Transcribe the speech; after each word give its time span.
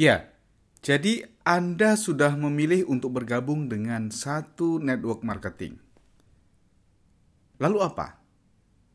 Ya, 0.00 0.32
jadi 0.80 1.28
Anda 1.44 1.92
sudah 1.92 2.32
memilih 2.32 2.88
untuk 2.88 3.20
bergabung 3.20 3.68
dengan 3.68 4.08
satu 4.08 4.80
network 4.80 5.20
marketing. 5.20 5.76
Lalu 7.60 7.84
apa? 7.84 8.16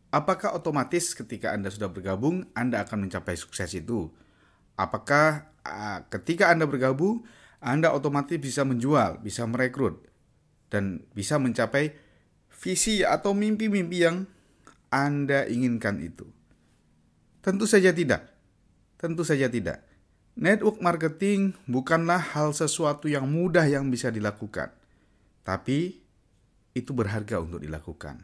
Apakah 0.10 0.58
otomatis 0.58 1.14
ketika 1.14 1.54
Anda 1.54 1.70
sudah 1.70 1.94
bergabung, 1.94 2.50
Anda 2.58 2.82
akan 2.82 3.06
mencapai 3.06 3.38
sukses 3.38 3.78
itu? 3.78 4.10
Apakah 4.82 5.54
ketika 6.10 6.50
Anda 6.50 6.66
bergabung, 6.66 7.22
Anda 7.62 7.94
otomatis 7.94 8.42
bisa 8.42 8.66
menjual, 8.66 9.22
bisa 9.22 9.46
merekrut, 9.46 10.10
dan 10.74 11.06
bisa 11.14 11.38
mencapai 11.38 11.94
visi 12.50 13.06
atau 13.06 13.38
mimpi-mimpi 13.38 13.98
yang 14.02 14.26
Anda 14.90 15.46
inginkan 15.46 16.02
itu? 16.02 16.26
Tentu 17.46 17.70
saja 17.70 17.94
tidak. 17.94 18.26
Tentu 18.98 19.22
saja 19.22 19.46
tidak. 19.46 19.85
Network 20.36 20.84
marketing 20.84 21.56
bukanlah 21.64 22.20
hal 22.20 22.52
sesuatu 22.52 23.08
yang 23.08 23.24
mudah 23.24 23.64
yang 23.64 23.88
bisa 23.88 24.12
dilakukan, 24.12 24.68
tapi 25.48 26.04
itu 26.76 26.92
berharga 26.92 27.40
untuk 27.40 27.64
dilakukan. 27.64 28.20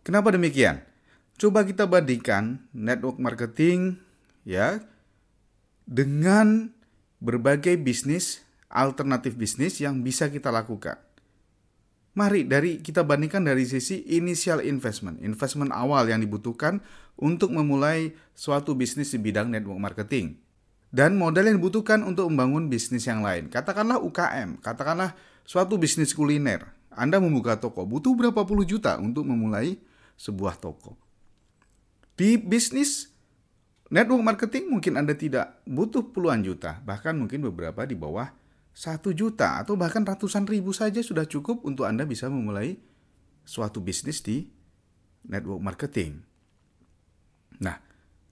Kenapa 0.00 0.32
demikian? 0.32 0.80
Coba 1.36 1.68
kita 1.68 1.84
bandingkan 1.84 2.64
network 2.72 3.20
marketing 3.20 4.00
ya 4.48 4.80
dengan 5.84 6.72
berbagai 7.20 7.76
bisnis 7.76 8.40
alternatif 8.72 9.36
bisnis 9.36 9.84
yang 9.84 10.00
bisa 10.00 10.32
kita 10.32 10.48
lakukan. 10.48 10.96
Mari 12.12 12.44
dari 12.44 12.84
kita 12.84 13.08
bandingkan 13.08 13.40
dari 13.40 13.64
sisi 13.64 14.04
initial 14.04 14.60
investment, 14.60 15.16
investment 15.24 15.72
awal 15.72 16.04
yang 16.12 16.20
dibutuhkan 16.20 16.84
untuk 17.16 17.48
memulai 17.56 18.12
suatu 18.36 18.76
bisnis 18.76 19.16
di 19.16 19.18
bidang 19.20 19.48
network 19.48 19.80
marketing. 19.80 20.36
Dan 20.92 21.16
modal 21.16 21.48
yang 21.48 21.56
dibutuhkan 21.56 22.04
untuk 22.04 22.28
membangun 22.28 22.68
bisnis 22.68 23.08
yang 23.08 23.24
lain. 23.24 23.48
Katakanlah 23.48 23.96
UKM, 24.04 24.60
katakanlah 24.60 25.16
suatu 25.48 25.80
bisnis 25.80 26.12
kuliner. 26.12 26.68
Anda 26.92 27.16
membuka 27.16 27.56
toko, 27.56 27.88
butuh 27.88 28.12
berapa 28.12 28.44
puluh 28.44 28.68
juta 28.68 29.00
untuk 29.00 29.24
memulai 29.24 29.80
sebuah 30.20 30.60
toko. 30.60 31.00
Di 32.12 32.36
bisnis 32.36 33.08
network 33.88 34.20
marketing 34.20 34.68
mungkin 34.68 35.00
Anda 35.00 35.16
tidak 35.16 35.64
butuh 35.64 36.12
puluhan 36.12 36.44
juta, 36.44 36.84
bahkan 36.84 37.16
mungkin 37.16 37.40
beberapa 37.40 37.88
di 37.88 37.96
bawah 37.96 38.28
satu 38.72 39.12
juta 39.12 39.60
atau 39.60 39.76
bahkan 39.76 40.00
ratusan 40.02 40.48
ribu 40.48 40.72
saja 40.72 41.04
sudah 41.04 41.28
cukup 41.28 41.60
untuk 41.68 41.84
Anda 41.84 42.08
bisa 42.08 42.32
memulai 42.32 42.80
suatu 43.44 43.84
bisnis 43.84 44.24
di 44.24 44.48
network 45.28 45.60
marketing. 45.60 46.24
Nah, 47.60 47.78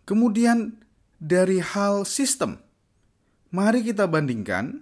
kemudian 0.09 0.81
dari 1.21 1.61
hal 1.61 2.09
sistem, 2.09 2.57
mari 3.53 3.85
kita 3.85 4.09
bandingkan 4.09 4.81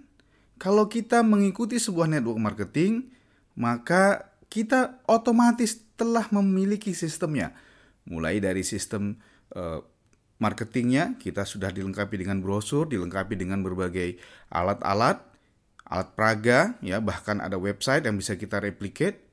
kalau 0.59 0.91
kita 0.91 1.23
mengikuti 1.23 1.79
sebuah 1.79 2.11
network 2.11 2.39
marketing, 2.39 3.11
maka 3.55 4.31
kita 4.51 4.99
otomatis 5.07 5.79
telah 5.95 6.27
memiliki 6.35 6.91
sistemnya. 6.91 7.55
Mulai 8.03 8.43
dari 8.43 8.65
sistem 8.67 9.15
uh, 9.55 9.79
marketingnya, 10.41 11.15
kita 11.15 11.47
sudah 11.47 11.71
dilengkapi 11.71 12.19
dengan 12.19 12.43
brosur, 12.43 12.91
dilengkapi 12.91 13.39
dengan 13.39 13.63
berbagai 13.63 14.19
alat-alat, 14.51 15.28
alat 15.89 16.13
peraga, 16.13 16.77
ya 16.85 17.01
bahkan 17.01 17.41
ada 17.41 17.57
website 17.57 18.05
yang 18.05 18.15
bisa 18.15 18.37
kita 18.37 18.61
replicate. 18.61 19.25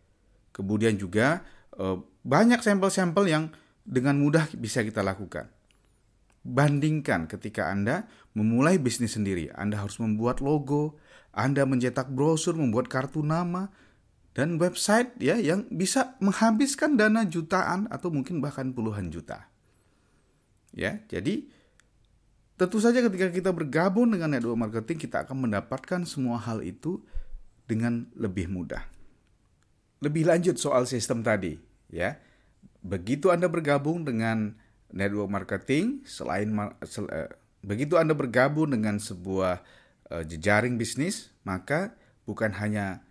Kemudian 0.56 0.96
juga 0.96 1.44
uh, 1.76 2.00
banyak 2.24 2.64
sampel-sampel 2.64 3.28
yang 3.28 3.52
dengan 3.84 4.16
mudah 4.16 4.48
bisa 4.56 4.80
kita 4.80 5.04
lakukan. 5.04 5.52
Bandingkan 6.42 7.28
ketika 7.28 7.68
Anda 7.68 8.08
memulai 8.32 8.80
bisnis 8.80 9.14
sendiri, 9.14 9.52
Anda 9.52 9.84
harus 9.84 10.00
membuat 10.00 10.40
logo, 10.40 10.96
Anda 11.36 11.68
mencetak 11.68 12.08
brosur, 12.08 12.56
membuat 12.56 12.88
kartu 12.88 13.20
nama, 13.20 13.68
dan 14.32 14.56
website 14.56 15.16
ya 15.20 15.36
yang 15.36 15.68
bisa 15.68 16.16
menghabiskan 16.24 16.96
dana 16.96 17.24
jutaan 17.24 17.88
atau 17.92 18.08
mungkin 18.08 18.40
bahkan 18.40 18.72
puluhan 18.72 19.12
juta. 19.12 19.48
Ya, 20.76 21.00
jadi 21.08 21.48
tentu 22.56 22.80
saja 22.80 23.04
ketika 23.04 23.28
kita 23.28 23.50
bergabung 23.52 24.12
dengan 24.12 24.32
network 24.32 24.56
marketing 24.56 24.96
kita 24.96 25.28
akan 25.28 25.48
mendapatkan 25.48 26.00
semua 26.08 26.40
hal 26.40 26.64
itu 26.64 27.04
dengan 27.68 28.08
lebih 28.16 28.48
mudah. 28.48 28.84
Lebih 30.00 30.28
lanjut 30.28 30.60
soal 30.60 30.84
sistem 30.84 31.24
tadi, 31.24 31.56
ya 31.88 32.20
begitu 32.86 33.32
Anda 33.32 33.50
bergabung 33.50 34.06
dengan 34.06 34.54
network 34.94 35.30
marketing, 35.30 36.06
selain 36.06 36.54
sel, 36.86 37.10
uh, 37.10 37.30
begitu 37.66 37.98
Anda 37.98 38.14
bergabung 38.14 38.70
dengan 38.70 39.02
sebuah 39.02 39.64
uh, 40.12 40.24
jejaring 40.24 40.78
bisnis, 40.78 41.34
maka 41.42 41.96
bukan 42.28 42.54
hanya 42.56 43.02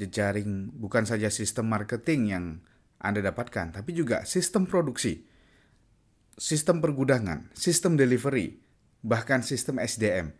jejaring, 0.00 0.74
bukan 0.74 1.06
saja 1.06 1.30
sistem 1.30 1.70
marketing 1.70 2.20
yang 2.32 2.44
Anda 2.98 3.22
dapatkan, 3.22 3.78
tapi 3.78 3.94
juga 3.94 4.26
sistem 4.26 4.66
produksi, 4.66 5.22
sistem 6.34 6.82
pergudangan, 6.82 7.54
sistem 7.54 7.94
delivery, 7.94 8.61
bahkan 9.02 9.42
sistem 9.42 9.82
SDM. 9.82 10.30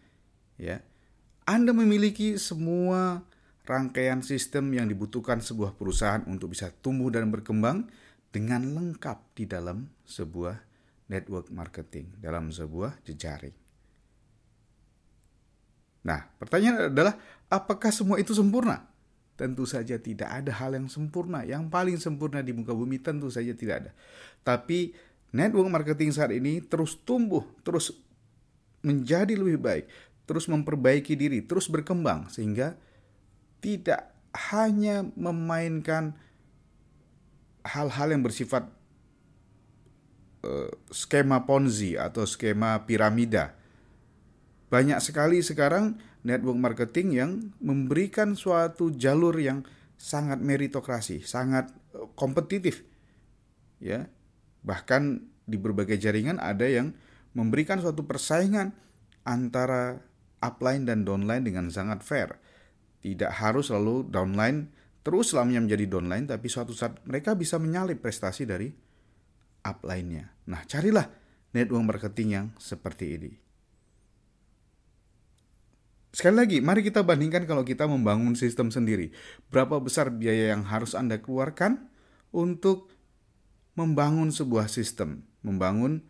Ya, 0.56 0.80
Anda 1.44 1.74
memiliki 1.74 2.38
semua 2.38 3.26
rangkaian 3.66 4.22
sistem 4.22 4.70
yang 4.74 4.86
dibutuhkan 4.90 5.42
sebuah 5.42 5.74
perusahaan 5.74 6.22
untuk 6.26 6.54
bisa 6.54 6.70
tumbuh 6.82 7.10
dan 7.10 7.30
berkembang 7.30 7.90
dengan 8.32 8.62
lengkap 8.64 9.18
di 9.36 9.44
dalam 9.46 9.90
sebuah 10.06 10.56
network 11.10 11.52
marketing, 11.52 12.08
dalam 12.18 12.48
sebuah 12.48 13.02
jejaring. 13.04 13.54
Nah, 16.02 16.26
pertanyaan 16.40 16.90
adalah 16.90 17.14
apakah 17.46 17.94
semua 17.94 18.18
itu 18.18 18.34
sempurna? 18.34 18.90
Tentu 19.38 19.66
saja 19.66 19.98
tidak 19.98 20.28
ada 20.28 20.50
hal 20.50 20.74
yang 20.74 20.90
sempurna. 20.90 21.46
Yang 21.46 21.70
paling 21.70 21.96
sempurna 21.98 22.42
di 22.42 22.50
muka 22.50 22.74
bumi 22.74 22.98
tentu 22.98 23.30
saja 23.30 23.54
tidak 23.54 23.86
ada. 23.86 23.90
Tapi 24.42 24.92
network 25.30 25.70
marketing 25.70 26.10
saat 26.10 26.34
ini 26.34 26.58
terus 26.62 26.98
tumbuh, 26.98 27.46
terus 27.62 27.94
menjadi 28.82 29.34
lebih 29.38 29.59
baik, 29.62 29.84
terus 30.26 30.50
memperbaiki 30.50 31.15
diri, 31.15 31.43
terus 31.43 31.70
berkembang 31.70 32.31
sehingga 32.31 32.78
tidak 33.62 34.10
hanya 34.50 35.06
memainkan 35.15 36.19
hal-hal 37.62 38.10
yang 38.10 38.22
bersifat 38.26 38.66
uh, 40.42 40.71
skema 40.91 41.47
Ponzi 41.47 41.94
atau 41.94 42.26
skema 42.26 42.82
piramida. 42.82 43.54
Banyak 44.72 44.98
sekali 44.98 45.44
sekarang 45.44 46.00
network 46.26 46.59
marketing 46.59 47.09
yang 47.15 47.31
memberikan 47.62 48.34
suatu 48.34 48.91
jalur 48.94 49.37
yang 49.38 49.62
sangat 49.94 50.42
meritokrasi, 50.42 51.22
sangat 51.22 51.71
uh, 51.94 52.10
kompetitif. 52.19 52.82
Ya. 53.78 54.10
Bahkan 54.62 55.03
di 55.47 55.59
berbagai 55.59 55.98
jaringan 55.98 56.38
ada 56.38 56.66
yang 56.66 56.94
memberikan 57.32 57.81
suatu 57.81 58.04
persaingan 58.04 58.72
antara 59.25 60.03
upline 60.43 60.84
dan 60.84 61.06
downline 61.06 61.47
dengan 61.47 61.70
sangat 61.70 62.03
fair. 62.03 62.37
Tidak 63.03 63.31
harus 63.43 63.70
lalu 63.70 64.06
downline 64.06 64.70
terus 65.03 65.34
selamanya 65.34 65.66
menjadi 65.66 65.98
downline 65.98 66.26
tapi 66.31 66.47
suatu 66.47 66.71
saat 66.71 67.03
mereka 67.03 67.34
bisa 67.34 67.59
menyalip 67.59 67.98
prestasi 67.98 68.47
dari 68.47 68.71
upline-nya. 69.62 70.31
Nah, 70.50 70.62
carilah 70.66 71.06
network 71.54 71.84
marketing 71.87 72.28
yang 72.31 72.47
seperti 72.59 73.19
ini. 73.19 73.32
Sekali 76.12 76.37
lagi, 76.37 76.59
mari 76.60 76.84
kita 76.84 77.00
bandingkan 77.00 77.48
kalau 77.48 77.65
kita 77.65 77.88
membangun 77.88 78.37
sistem 78.37 78.69
sendiri. 78.69 79.16
Berapa 79.48 79.81
besar 79.81 80.12
biaya 80.12 80.53
yang 80.53 80.69
harus 80.69 80.92
Anda 80.92 81.25
keluarkan 81.25 81.88
untuk 82.37 82.92
membangun 83.72 84.28
sebuah 84.28 84.69
sistem, 84.69 85.25
membangun 85.41 86.04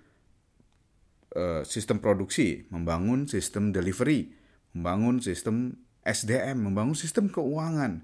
uh, 1.37 1.62
sistem 1.65 1.98
produksi, 1.98 2.69
membangun 2.69 3.28
sistem 3.28 3.72
delivery, 3.72 4.32
membangun 4.76 5.20
sistem 5.20 5.81
SDM, 6.02 6.58
membangun 6.58 6.96
sistem 6.96 7.31
keuangan, 7.31 8.02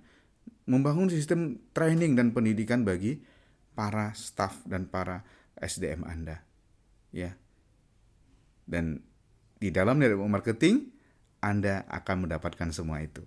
membangun 0.69 1.08
sistem 1.08 1.58
training 1.72 2.14
dan 2.14 2.30
pendidikan 2.36 2.84
bagi 2.84 3.20
para 3.72 4.12
staff 4.14 4.62
dan 4.69 4.86
para 4.90 5.25
SDM 5.58 6.04
Anda. 6.06 6.44
Ya. 7.14 7.34
Dan 8.69 9.00
di 9.58 9.72
dalam 9.72 9.98
network 9.98 10.28
marketing 10.28 10.92
Anda 11.40 11.88
akan 11.88 12.28
mendapatkan 12.28 12.70
semua 12.70 13.02
itu. 13.02 13.25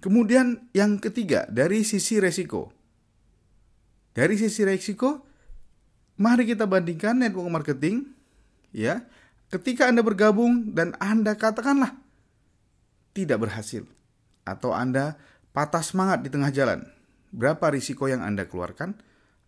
Kemudian 0.00 0.72
yang 0.72 0.96
ketiga, 0.96 1.44
dari 1.52 1.84
sisi 1.84 2.16
resiko. 2.16 2.72
Dari 4.16 4.32
sisi 4.40 4.64
resiko, 4.64 5.29
mari 6.20 6.44
kita 6.44 6.68
bandingkan 6.68 7.16
network 7.16 7.48
marketing 7.48 8.12
ya. 8.76 9.00
Ketika 9.50 9.90
Anda 9.90 10.04
bergabung 10.06 10.76
dan 10.76 10.94
Anda 11.02 11.34
katakanlah 11.34 11.96
tidak 13.10 13.42
berhasil 13.42 13.82
atau 14.46 14.70
Anda 14.70 15.18
patah 15.50 15.82
semangat 15.82 16.22
di 16.22 16.30
tengah 16.30 16.54
jalan, 16.54 16.86
berapa 17.34 17.74
risiko 17.74 18.06
yang 18.06 18.22
Anda 18.22 18.46
keluarkan 18.46 18.94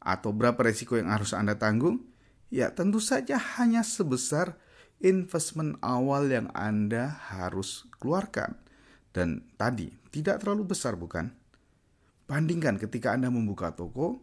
atau 0.03 0.35
berapa 0.35 0.59
risiko 0.67 0.99
yang 0.99 1.15
harus 1.15 1.31
Anda 1.31 1.55
tanggung? 1.55 2.03
Ya, 2.51 2.75
tentu 2.75 2.99
saja 2.99 3.39
hanya 3.39 3.87
sebesar 3.87 4.59
investment 4.99 5.79
awal 5.87 6.27
yang 6.27 6.51
Anda 6.51 7.23
harus 7.31 7.87
keluarkan. 8.03 8.59
Dan 9.15 9.47
tadi, 9.55 9.89
tidak 10.11 10.43
terlalu 10.43 10.75
besar 10.75 10.99
bukan? 10.99 11.31
Bandingkan 12.27 12.77
ketika 12.83 13.15
Anda 13.15 13.31
membuka 13.31 13.71
toko, 13.71 14.19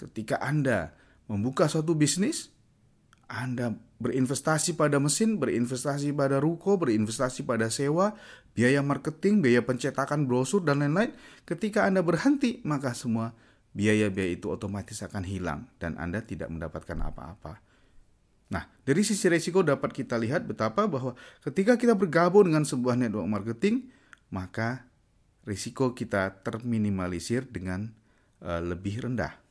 ketika 0.00 0.40
Anda 0.40 1.03
membuka 1.30 1.70
suatu 1.70 1.96
bisnis, 1.96 2.52
Anda 3.24 3.72
berinvestasi 4.04 4.76
pada 4.76 5.00
mesin, 5.00 5.40
berinvestasi 5.40 6.12
pada 6.12 6.36
ruko, 6.42 6.76
berinvestasi 6.76 7.48
pada 7.48 7.72
sewa, 7.72 8.12
biaya 8.52 8.84
marketing, 8.84 9.40
biaya 9.40 9.64
pencetakan 9.64 10.28
brosur, 10.28 10.60
dan 10.60 10.84
lain-lain. 10.84 11.16
Ketika 11.48 11.88
Anda 11.88 12.04
berhenti, 12.04 12.60
maka 12.68 12.92
semua 12.92 13.32
biaya-biaya 13.74 14.38
itu 14.38 14.52
otomatis 14.52 15.02
akan 15.02 15.24
hilang 15.26 15.66
dan 15.82 15.98
Anda 15.98 16.22
tidak 16.22 16.52
mendapatkan 16.52 17.00
apa-apa. 17.00 17.58
Nah, 18.54 18.70
dari 18.86 19.02
sisi 19.02 19.26
risiko 19.26 19.66
dapat 19.66 19.90
kita 19.90 20.14
lihat 20.14 20.46
betapa 20.46 20.86
bahwa 20.86 21.18
ketika 21.42 21.74
kita 21.74 21.98
bergabung 21.98 22.52
dengan 22.52 22.62
sebuah 22.62 22.94
network 22.94 23.26
marketing, 23.26 23.90
maka 24.30 24.86
risiko 25.42 25.90
kita 25.96 26.44
terminimalisir 26.46 27.50
dengan 27.50 27.90
uh, 28.44 28.62
lebih 28.62 29.10
rendah. 29.10 29.43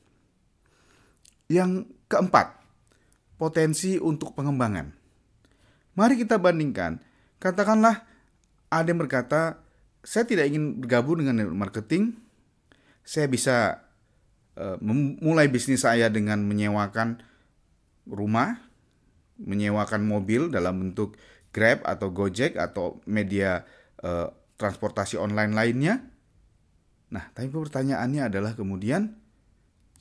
Yang 1.51 1.89
keempat, 2.07 2.59
potensi 3.39 3.99
untuk 3.99 4.35
pengembangan. 4.37 4.93
Mari 5.93 6.17
kita 6.17 6.39
bandingkan. 6.39 7.01
Katakanlah 7.37 8.05
ada 8.71 8.87
yang 8.87 9.01
berkata, 9.01 9.61
saya 10.01 10.25
tidak 10.27 10.49
ingin 10.49 10.79
bergabung 10.81 11.21
dengan 11.21 11.43
network 11.43 11.59
marketing. 11.69 12.17
Saya 13.03 13.27
bisa 13.27 13.83
Eh, 14.53 14.77
memulai 14.85 15.49
bisnis 15.49 15.81
saya 15.81 16.13
dengan 16.13 16.45
menyewakan 16.45 17.25
rumah, 18.05 18.61
menyewakan 19.41 20.05
mobil 20.05 20.53
dalam 20.53 20.77
bentuk 20.77 21.17
Grab 21.49 21.81
atau 21.89 22.13
Gojek 22.13 22.57
atau 22.57 23.01
media 23.05 23.61
uh, 24.01 24.29
transportasi 24.57 25.21
online 25.21 25.53
lainnya. 25.53 26.01
Nah, 27.13 27.29
tapi 27.33 27.49
pertanyaannya 27.49 28.25
adalah 28.29 28.57
kemudian 28.57 29.13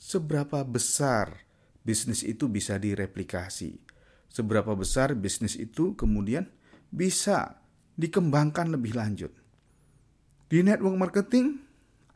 seberapa 0.02 0.66
besar 0.66 1.46
bisnis 1.87 2.26
itu 2.26 2.50
bisa 2.50 2.75
direplikasi? 2.75 3.78
Seberapa 4.26 4.75
besar 4.75 5.14
bisnis 5.14 5.54
itu 5.54 5.94
kemudian 5.94 6.50
bisa 6.90 7.62
dikembangkan 7.94 8.75
lebih 8.75 8.99
lanjut? 8.99 9.31
Di 10.50 10.60
network 10.66 10.99
marketing, 10.99 11.62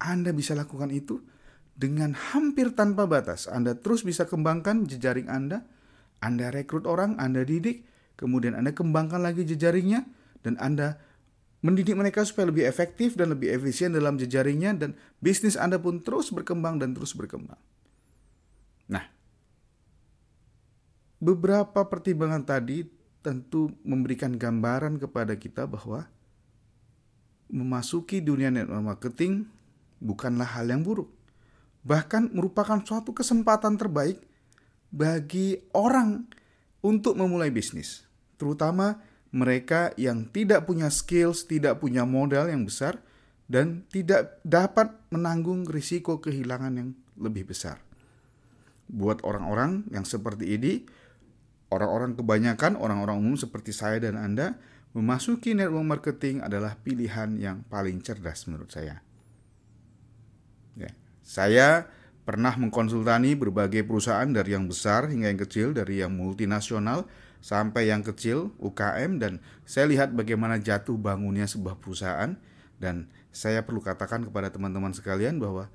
Anda 0.03 0.35
bisa 0.35 0.59
lakukan 0.59 0.91
itu 0.91 1.23
dengan 1.77 2.13
hampir 2.13 2.75
tanpa 2.75 3.07
batas. 3.07 3.47
Anda 3.47 3.79
terus 3.79 4.03
bisa 4.03 4.27
kembangkan 4.27 4.85
jejaring 4.85 5.31
Anda, 5.31 5.63
Anda 6.19 6.51
rekrut 6.51 6.85
orang, 6.85 7.17
Anda 7.23 7.47
didik, 7.47 7.87
kemudian 8.19 8.57
Anda 8.59 8.77
kembangkan 8.77 9.23
lagi 9.23 9.45
jejaringnya, 9.45 10.05
dan 10.45 10.61
Anda 10.61 11.01
mendidik 11.65 11.97
mereka 11.97 12.25
supaya 12.25 12.53
lebih 12.53 12.69
efektif 12.69 13.17
dan 13.17 13.33
lebih 13.33 13.53
efisien 13.57 13.93
dalam 13.93 14.21
jejaringnya, 14.21 14.77
dan 14.77 14.97
bisnis 15.21 15.57
Anda 15.57 15.81
pun 15.81 16.05
terus 16.05 16.33
berkembang 16.33 16.81
dan 16.81 16.93
terus 16.93 17.17
berkembang. 17.17 17.61
Nah, 18.93 19.05
beberapa 21.19 21.87
pertimbangan 21.89 22.45
tadi 22.45 22.87
tentu 23.25 23.73
memberikan 23.83 24.37
gambaran 24.37 25.03
kepada 25.03 25.35
kita 25.35 25.67
bahwa 25.67 26.07
memasuki 27.51 28.23
dunia 28.23 28.51
network 28.51 28.83
marketing 28.83 29.47
bukanlah 29.99 30.47
hal 30.47 30.71
yang 30.71 30.83
buruk 30.83 31.17
bahkan 31.87 32.27
merupakan 32.35 32.83
suatu 32.83 33.15
kesempatan 33.15 33.79
terbaik 33.79 34.19
bagi 34.91 35.63
orang 35.71 36.27
untuk 36.83 37.15
memulai 37.15 37.55
bisnis, 37.55 38.03
terutama 38.35 38.99
mereka 39.31 39.95
yang 39.95 40.27
tidak 40.27 40.67
punya 40.67 40.91
skills, 40.91 41.47
tidak 41.47 41.79
punya 41.79 42.03
modal 42.03 42.51
yang 42.51 42.67
besar, 42.67 42.99
dan 43.47 43.87
tidak 43.95 44.43
dapat 44.43 44.91
menanggung 45.15 45.63
risiko 45.63 46.19
kehilangan 46.19 46.75
yang 46.75 46.91
lebih 47.15 47.47
besar. 47.47 47.79
Buat 48.91 49.23
orang-orang 49.23 49.87
yang 49.95 50.03
seperti 50.03 50.59
ini, 50.59 50.87
orang-orang 51.71 52.15
kebanyakan, 52.15 52.79
orang-orang 52.79 53.19
umum 53.19 53.37
seperti 53.39 53.75
saya 53.75 53.99
dan 53.99 54.19
Anda, 54.19 54.59
memasuki 54.97 55.53
network 55.53 55.87
marketing 55.87 56.41
adalah 56.41 56.79
pilihan 56.81 57.37
yang 57.37 57.67
paling 57.69 58.01
cerdas 58.01 58.49
menurut 58.49 58.73
saya. 58.73 59.05
Ya. 60.79 60.91
Saya 61.21 61.91
pernah 62.27 62.57
mengkonsultani 62.59 63.39
berbagai 63.39 63.87
perusahaan 63.87 64.27
dari 64.27 64.57
yang 64.57 64.67
besar 64.67 65.07
hingga 65.13 65.31
yang 65.31 65.41
kecil, 65.43 65.69
dari 65.77 66.03
yang 66.03 66.17
multinasional 66.17 67.07
sampai 67.45 67.93
yang 67.93 68.03
kecil, 68.03 68.51
UKM, 68.59 69.23
dan 69.23 69.39
saya 69.63 69.87
lihat 69.87 70.11
bagaimana 70.17 70.59
jatuh 70.59 70.99
bangunnya 70.99 71.47
sebuah 71.47 71.79
perusahaan, 71.79 72.35
dan 72.83 73.07
saya 73.31 73.63
perlu 73.63 73.85
katakan 73.85 74.27
kepada 74.27 74.51
teman-teman 74.51 74.91
sekalian 74.91 75.39
bahwa 75.39 75.71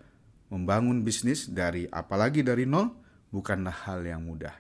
membangun 0.52 1.06
bisnis 1.06 1.48
dari 1.48 1.88
apalagi 1.88 2.44
dari 2.44 2.68
nol 2.68 2.92
bukanlah 3.32 3.88
hal 3.88 4.04
yang 4.04 4.28
mudah. 4.28 4.52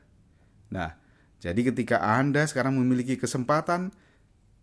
Nah, 0.71 1.00
jadi 1.41 1.73
ketika 1.73 1.97
Anda 1.97 2.45
sekarang 2.45 2.77
memiliki 2.77 3.17
kesempatan 3.17 3.89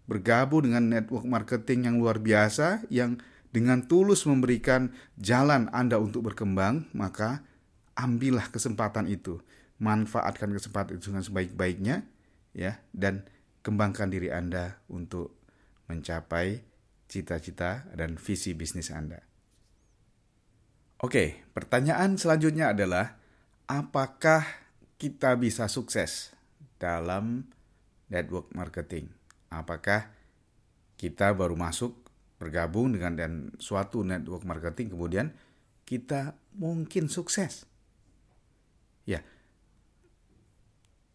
bergabung 0.07 0.71
dengan 0.71 0.87
network 0.87 1.27
marketing 1.27 1.91
yang 1.91 1.97
luar 1.99 2.23
biasa 2.23 2.87
yang 2.87 3.19
dengan 3.51 3.83
tulus 3.91 4.23
memberikan 4.31 4.95
jalan 5.19 5.67
Anda 5.75 5.99
untuk 5.99 6.31
berkembang, 6.31 6.87
maka 6.95 7.43
ambillah 7.99 8.47
kesempatan 8.55 9.11
itu. 9.11 9.43
Manfaatkan 9.83 10.55
kesempatan 10.55 11.03
itu 11.03 11.11
dengan 11.11 11.27
sebaik-baiknya 11.27 12.07
ya 12.55 12.79
dan 12.95 13.27
kembangkan 13.67 14.11
diri 14.11 14.31
Anda 14.31 14.79
untuk 14.87 15.35
mencapai 15.91 16.63
cita-cita 17.11 17.91
dan 17.95 18.19
visi 18.23 18.55
bisnis 18.55 18.95
Anda. 18.95 19.23
Oke, 20.99 21.47
pertanyaan 21.55 22.19
selanjutnya 22.19 22.75
adalah 22.75 23.19
apakah 23.71 24.43
kita 24.99 25.39
bisa 25.39 25.71
sukses 25.71 26.38
dalam 26.79 27.47
network 28.11 28.51
marketing? 28.55 29.11
Apakah 29.51 30.11
kita 30.99 31.31
baru 31.35 31.55
masuk 31.55 32.09
bergabung 32.39 32.95
dengan 32.95 33.19
dan 33.19 33.33
suatu 33.59 34.07
network 34.07 34.47
marketing 34.47 34.95
kemudian 34.95 35.35
kita 35.83 36.39
mungkin 36.55 37.11
sukses. 37.11 37.67
Ya. 39.09 39.25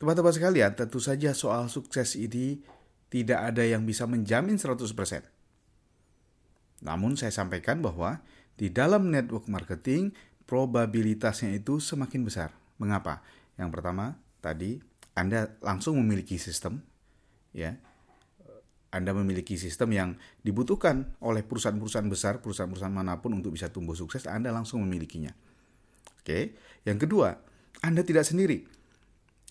Teman-teman 0.02 0.34
sekalian, 0.36 0.76
tentu 0.76 1.00
saja 1.00 1.32
soal 1.32 1.72
sukses 1.72 2.20
ini 2.20 2.60
tidak 3.08 3.54
ada 3.54 3.64
yang 3.64 3.88
bisa 3.88 4.04
menjamin 4.04 4.60
100%. 4.60 4.84
Namun 6.84 7.16
saya 7.16 7.32
sampaikan 7.32 7.80
bahwa 7.80 8.20
di 8.60 8.68
dalam 8.68 9.14
network 9.14 9.48
marketing 9.48 10.12
probabilitasnya 10.44 11.56
itu 11.56 11.80
semakin 11.80 12.26
besar. 12.28 12.50
Mengapa? 12.82 13.24
Yang 13.56 13.70
pertama, 13.80 14.20
tadi 14.44 14.82
Anda 15.14 15.56
langsung 15.62 15.98
memiliki 16.02 16.42
sistem 16.42 16.82
ya 17.54 17.78
anda 18.94 19.10
memiliki 19.10 19.58
sistem 19.58 19.90
yang 19.90 20.10
dibutuhkan 20.46 21.18
oleh 21.26 21.42
perusahaan-perusahaan 21.42 22.06
besar, 22.06 22.46
perusahaan-perusahaan 22.46 22.94
mana 22.94 23.18
pun 23.18 23.34
untuk 23.34 23.58
bisa 23.58 23.74
tumbuh 23.74 23.98
sukses, 23.98 24.30
Anda 24.30 24.54
langsung 24.54 24.86
memilikinya. 24.86 25.34
Oke. 26.22 26.54
Yang 26.86 27.10
kedua, 27.10 27.42
Anda 27.82 28.06
tidak 28.06 28.30
sendiri. 28.30 28.70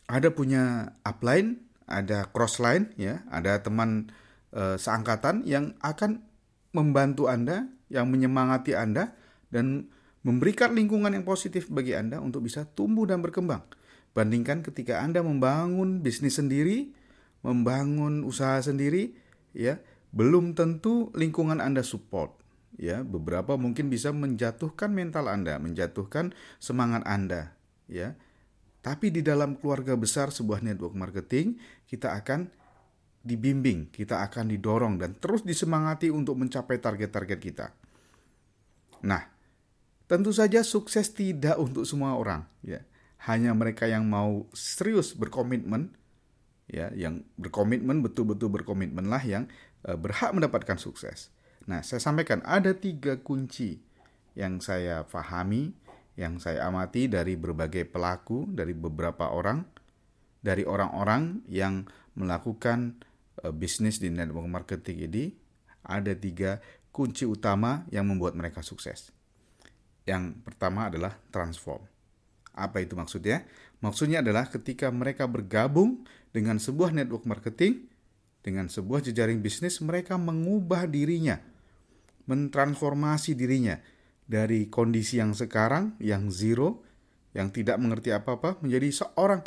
Ada 0.07 0.31
punya 0.31 0.95
upline, 1.03 1.59
ada 1.91 2.31
crossline 2.31 2.95
ya, 2.95 3.27
ada 3.35 3.59
teman 3.59 4.15
e, 4.55 4.79
seangkatan 4.79 5.43
yang 5.43 5.75
akan 5.83 6.23
membantu 6.71 7.27
Anda, 7.27 7.67
yang 7.91 8.15
menyemangati 8.15 8.79
Anda 8.79 9.11
dan 9.51 9.91
memberikan 10.23 10.79
lingkungan 10.79 11.19
yang 11.19 11.27
positif 11.27 11.67
bagi 11.67 11.99
Anda 11.99 12.23
untuk 12.23 12.47
bisa 12.47 12.63
tumbuh 12.63 13.11
dan 13.11 13.19
berkembang. 13.19 13.67
Bandingkan 14.13 14.61
ketika 14.61 15.01
Anda 15.01 15.25
membangun 15.25 16.05
bisnis 16.05 16.37
sendiri, 16.37 16.93
membangun 17.41 18.23
usaha 18.29 18.61
sendiri, 18.61 19.17
ya 19.57 19.81
belum 20.13 20.53
tentu 20.53 21.09
lingkungan 21.17 21.61
Anda 21.61 21.81
support 21.81 22.37
ya 22.77 23.05
beberapa 23.05 23.61
mungkin 23.61 23.93
bisa 23.93 24.13
menjatuhkan 24.17 24.93
mental 24.93 25.29
Anda 25.29 25.61
menjatuhkan 25.61 26.33
semangat 26.57 27.05
Anda 27.05 27.57
ya 27.89 28.17
tapi 28.83 29.09
di 29.09 29.21
dalam 29.25 29.57
keluarga 29.57 29.97
besar 29.97 30.33
sebuah 30.33 30.61
network 30.61 30.97
marketing 30.97 31.57
kita 31.87 32.13
akan 32.19 32.51
dibimbing, 33.23 33.95
kita 33.95 34.27
akan 34.27 34.51
didorong 34.51 34.99
dan 34.99 35.15
terus 35.15 35.47
disemangati 35.47 36.11
untuk 36.11 36.35
mencapai 36.35 36.83
target-target 36.83 37.39
kita. 37.39 37.67
Nah, 39.07 39.23
tentu 40.11 40.35
saja 40.35 40.67
sukses 40.67 41.15
tidak 41.15 41.55
untuk 41.63 41.87
semua 41.87 42.19
orang, 42.19 42.43
ya. 42.67 42.83
Hanya 43.23 43.55
mereka 43.55 43.87
yang 43.87 44.07
mau 44.11 44.51
serius 44.51 45.15
berkomitmen 45.15 45.95
ya 46.73 46.89
yang 46.97 47.23
berkomitmen 47.37 48.01
betul-betul 48.01 48.49
berkomitmenlah 48.49 49.23
yang 49.29 49.45
uh, 49.87 49.99
berhak 49.99 50.33
mendapatkan 50.33 50.81
sukses. 50.81 51.29
Nah, 51.69 51.85
saya 51.85 52.03
sampaikan 52.03 52.43
ada 52.43 52.75
tiga 52.75 53.21
kunci 53.23 53.79
yang 54.35 54.59
saya 54.59 55.05
pahami, 55.07 55.77
yang 56.19 56.41
saya 56.43 56.67
amati 56.67 57.07
dari 57.07 57.39
berbagai 57.39 57.87
pelaku, 57.87 58.49
dari 58.51 58.73
beberapa 58.75 59.31
orang 59.31 59.63
dari 60.43 60.67
orang-orang 60.67 61.47
yang 61.47 61.87
melakukan 62.19 62.99
uh, 63.47 63.55
bisnis 63.55 64.03
di 64.03 64.11
network 64.11 64.51
marketing 64.51 65.07
ini 65.07 65.25
ada 65.87 66.13
tiga 66.19 66.59
kunci 66.91 67.25
utama 67.25 67.87
yang 67.95 68.11
membuat 68.11 68.35
mereka 68.35 68.61
sukses. 68.61 69.15
Yang 70.03 70.35
pertama 70.43 70.91
adalah 70.91 71.15
transform. 71.31 71.92
Apa 72.53 72.85
itu 72.85 72.93
maksudnya? 72.97 73.49
Maksudnya 73.81 74.21
adalah 74.21 74.47
ketika 74.47 74.93
mereka 74.93 75.27
bergabung 75.27 76.05
dengan 76.31 76.61
sebuah 76.61 76.95
network 76.95 77.25
marketing, 77.25 77.89
dengan 78.45 78.69
sebuah 78.69 79.03
jejaring 79.03 79.41
bisnis, 79.41 79.81
mereka 79.81 80.21
mengubah 80.21 80.87
dirinya, 80.87 81.41
mentransformasi 82.29 83.35
dirinya 83.35 83.81
dari 84.29 84.69
kondisi 84.69 85.19
yang 85.19 85.35
sekarang, 85.35 85.99
yang 85.99 86.31
zero, 86.31 86.85
yang 87.33 87.51
tidak 87.51 87.81
mengerti 87.81 88.13
apa-apa, 88.13 88.61
menjadi 88.61 89.03
seorang 89.05 89.43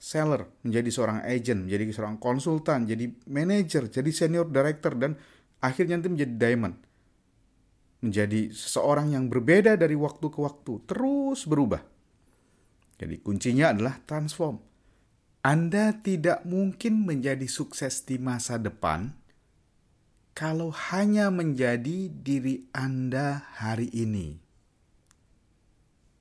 seller, 0.00 0.48
menjadi 0.62 0.90
seorang 0.92 1.18
agent, 1.24 1.66
menjadi 1.66 1.84
seorang 1.92 2.16
konsultan, 2.20 2.84
jadi 2.86 3.10
manager, 3.28 3.88
jadi 3.88 4.10
senior 4.12 4.46
director, 4.48 4.94
dan 4.96 5.16
akhirnya 5.60 5.98
nanti 5.98 6.12
menjadi 6.12 6.34
diamond 6.36 6.76
menjadi 8.00 8.48
seseorang 8.50 9.12
yang 9.12 9.28
berbeda 9.28 9.76
dari 9.76 9.92
waktu 9.92 10.26
ke 10.32 10.38
waktu, 10.40 10.72
terus 10.88 11.44
berubah. 11.44 11.84
Jadi 13.00 13.16
kuncinya 13.24 13.72
adalah 13.72 13.96
transform. 14.04 14.60
Anda 15.40 15.96
tidak 16.04 16.44
mungkin 16.44 17.08
menjadi 17.08 17.48
sukses 17.48 18.04
di 18.04 18.20
masa 18.20 18.60
depan 18.60 19.16
kalau 20.36 20.68
hanya 20.92 21.32
menjadi 21.32 22.12
diri 22.12 22.68
Anda 22.76 23.48
hari 23.56 23.88
ini. 23.96 24.36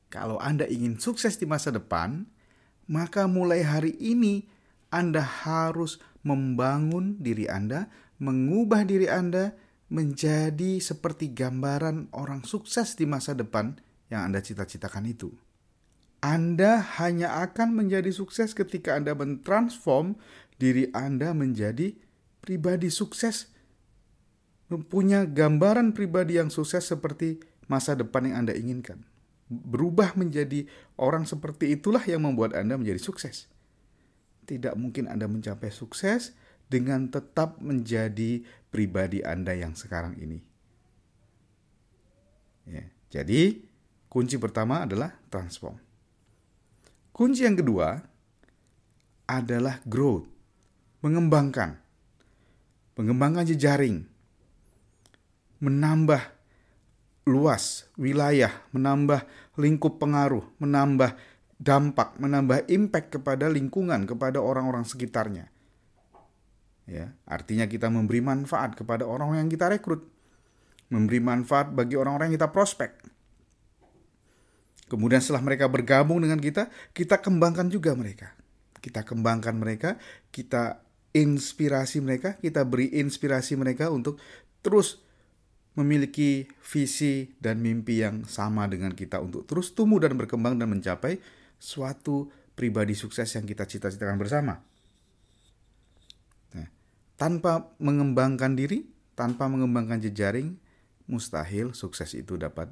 Kalau 0.07 0.39
Anda 0.39 0.71
ingin 0.71 0.97
sukses 1.03 1.35
di 1.35 1.43
masa 1.43 1.75
depan, 1.75 2.31
maka 2.87 3.27
mulai 3.27 3.59
hari 3.67 3.99
ini 3.99 4.47
Anda 4.87 5.21
harus 5.21 5.99
membangun 6.23 7.19
diri 7.19 7.51
Anda, 7.51 7.91
mengubah 8.23 8.87
diri 8.87 9.11
Anda, 9.11 9.51
menjadi 9.91 10.79
seperti 10.79 11.35
gambaran 11.35 12.15
orang 12.15 12.47
sukses 12.47 12.95
di 12.95 13.03
masa 13.03 13.35
depan 13.35 13.75
yang 14.07 14.31
Anda 14.31 14.39
cita-citakan 14.39 15.05
itu. 15.11 15.29
Anda 16.19 16.83
hanya 16.99 17.39
akan 17.47 17.79
menjadi 17.79 18.11
sukses 18.11 18.51
ketika 18.51 18.99
Anda 18.99 19.15
mentransform 19.15 20.19
diri 20.59 20.91
Anda 20.91 21.31
menjadi 21.31 21.95
pribadi 22.43 22.91
sukses, 22.91 23.47
mempunyai 24.67 25.31
gambaran 25.31 25.95
pribadi 25.95 26.35
yang 26.35 26.51
sukses 26.51 26.83
seperti 26.83 27.39
masa 27.71 27.95
depan 27.95 28.27
yang 28.27 28.43
Anda 28.43 28.53
inginkan. 28.53 29.07
Berubah 29.49 30.13
menjadi 30.13 30.67
orang 30.99 31.25
seperti 31.25 31.73
itulah 31.73 32.03
yang 32.05 32.27
membuat 32.27 32.53
Anda 32.53 32.75
menjadi 32.75 32.99
sukses. 32.99 33.47
Tidak 34.45 34.75
mungkin 34.75 35.07
Anda 35.07 35.25
mencapai 35.25 35.71
sukses 35.71 36.35
dengan 36.69 37.09
tetap 37.09 37.57
menjadi 37.63 38.45
pribadi 38.69 39.25
Anda 39.25 39.57
yang 39.57 39.73
sekarang 39.73 40.19
ini. 40.21 40.43
Ya, 42.69 42.85
jadi, 43.09 43.65
kunci 44.05 44.37
pertama 44.37 44.85
adalah 44.85 45.17
transform. 45.33 45.88
Kunci 47.19 47.43
yang 47.43 47.59
kedua 47.59 47.99
adalah 49.27 49.83
growth, 49.83 50.23
mengembangkan. 51.03 51.75
Mengembangkan 52.95 53.43
jejaring, 53.43 54.07
menambah 55.59 56.19
luas 57.27 57.91
wilayah, 57.99 58.55
menambah 58.71 59.27
lingkup 59.59 59.99
pengaruh, 59.99 60.47
menambah 60.63 61.19
dampak, 61.59 62.15
menambah 62.15 62.71
impact 62.71 63.19
kepada 63.19 63.51
lingkungan, 63.51 64.07
kepada 64.07 64.39
orang-orang 64.39 64.87
sekitarnya 64.87 65.51
ya 66.89 67.13
artinya 67.29 67.69
kita 67.69 67.87
memberi 67.87 68.19
manfaat 68.19 68.73
kepada 68.73 69.05
orang 69.05 69.37
yang 69.37 69.47
kita 69.47 69.69
rekrut 69.69 70.09
memberi 70.89 71.21
manfaat 71.21 71.69
bagi 71.69 71.93
orang-orang 71.93 72.33
yang 72.33 72.41
kita 72.41 72.49
prospek 72.49 72.97
kemudian 74.89 75.21
setelah 75.21 75.45
mereka 75.45 75.69
bergabung 75.69 76.19
dengan 76.19 76.41
kita 76.41 76.67
kita 76.91 77.21
kembangkan 77.21 77.69
juga 77.69 77.93
mereka 77.93 78.33
kita 78.81 79.05
kembangkan 79.05 79.55
mereka 79.55 80.01
kita 80.33 80.81
inspirasi 81.13 82.01
mereka 82.01 82.35
kita 82.41 82.65
beri 82.65 82.89
inspirasi 82.97 83.55
mereka 83.55 83.93
untuk 83.93 84.17
terus 84.65 85.05
memiliki 85.77 86.49
visi 86.59 87.31
dan 87.39 87.63
mimpi 87.63 88.03
yang 88.03 88.27
sama 88.27 88.67
dengan 88.67 88.91
kita 88.91 89.21
untuk 89.21 89.47
terus 89.47 89.71
tumbuh 89.71 90.01
dan 90.01 90.17
berkembang 90.17 90.59
dan 90.59 90.67
mencapai 90.67 91.21
suatu 91.55 92.27
pribadi 92.59 92.91
sukses 92.91 93.31
yang 93.39 93.47
kita 93.47 93.63
cita-citakan 93.63 94.19
bersama. 94.19 94.59
Tanpa 97.15 97.71
mengembangkan 97.83 98.55
diri, 98.55 98.87
tanpa 99.15 99.51
mengembangkan 99.51 99.99
jejaring, 99.99 100.55
mustahil 101.07 101.75
sukses 101.75 102.15
itu 102.15 102.39
dapat 102.39 102.71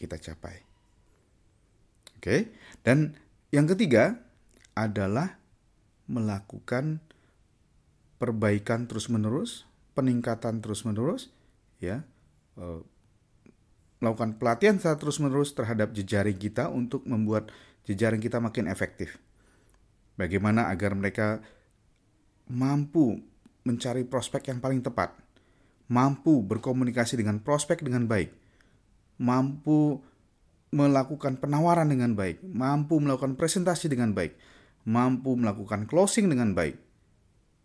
kita 0.00 0.16
capai. 0.16 0.65
Oke, 2.16 2.50
dan 2.82 3.14
yang 3.52 3.68
ketiga 3.68 4.18
adalah 4.72 5.36
melakukan 6.08 7.00
perbaikan 8.16 8.88
terus-menerus, 8.88 9.68
peningkatan 9.92 10.64
terus-menerus, 10.64 11.32
ya, 11.78 12.04
eh, 12.56 12.80
melakukan 14.00 14.36
pelatihan 14.36 14.76
secara 14.76 14.96
terus-menerus 15.00 15.56
terhadap 15.56 15.92
jejaring 15.96 16.36
kita 16.36 16.68
untuk 16.68 17.04
membuat 17.08 17.52
jejaring 17.88 18.20
kita 18.20 18.40
makin 18.40 18.68
efektif. 18.68 19.16
Bagaimana 20.16 20.72
agar 20.72 20.96
mereka 20.96 21.44
mampu 22.48 23.20
mencari 23.66 24.06
prospek 24.06 24.52
yang 24.52 24.60
paling 24.62 24.80
tepat, 24.80 25.12
mampu 25.90 26.40
berkomunikasi 26.44 27.20
dengan 27.20 27.42
prospek 27.42 27.82
dengan 27.82 28.06
baik, 28.06 28.32
mampu 29.20 30.00
melakukan 30.74 31.38
penawaran 31.38 31.90
dengan 31.90 32.18
baik, 32.18 32.42
mampu 32.42 32.98
melakukan 32.98 33.38
presentasi 33.38 33.86
dengan 33.86 34.10
baik, 34.16 34.34
mampu 34.88 35.38
melakukan 35.38 35.86
closing 35.86 36.26
dengan 36.26 36.56
baik. 36.56 36.78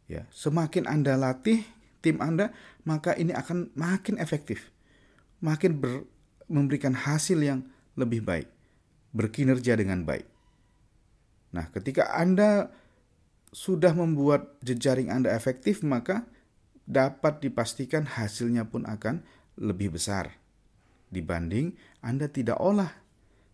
Ya, 0.05 0.27
semakin 0.29 0.86
Anda 0.86 1.15
latih 1.17 1.63
tim 2.03 2.20
Anda, 2.20 2.51
maka 2.84 3.15
ini 3.15 3.31
akan 3.31 3.74
makin 3.74 4.20
efektif, 4.22 4.70
makin 5.39 5.79
ber, 5.79 6.05
memberikan 6.51 6.93
hasil 6.93 7.39
yang 7.41 7.65
lebih 7.96 8.22
baik, 8.22 8.50
berkinerja 9.15 9.79
dengan 9.79 10.03
baik. 10.03 10.27
Nah, 11.55 11.67
ketika 11.74 12.12
Anda 12.15 12.70
sudah 13.51 13.91
membuat 13.96 14.62
jejaring 14.63 15.12
Anda 15.12 15.31
efektif, 15.36 15.84
maka 15.84 16.27
dapat 16.88 17.43
dipastikan 17.43 18.03
hasilnya 18.03 18.67
pun 18.67 18.84
akan 18.84 19.24
lebih 19.60 19.96
besar 19.96 20.40
dibanding 21.12 21.75
Anda 22.00 22.32
tidak 22.32 22.58
olah 22.58 22.89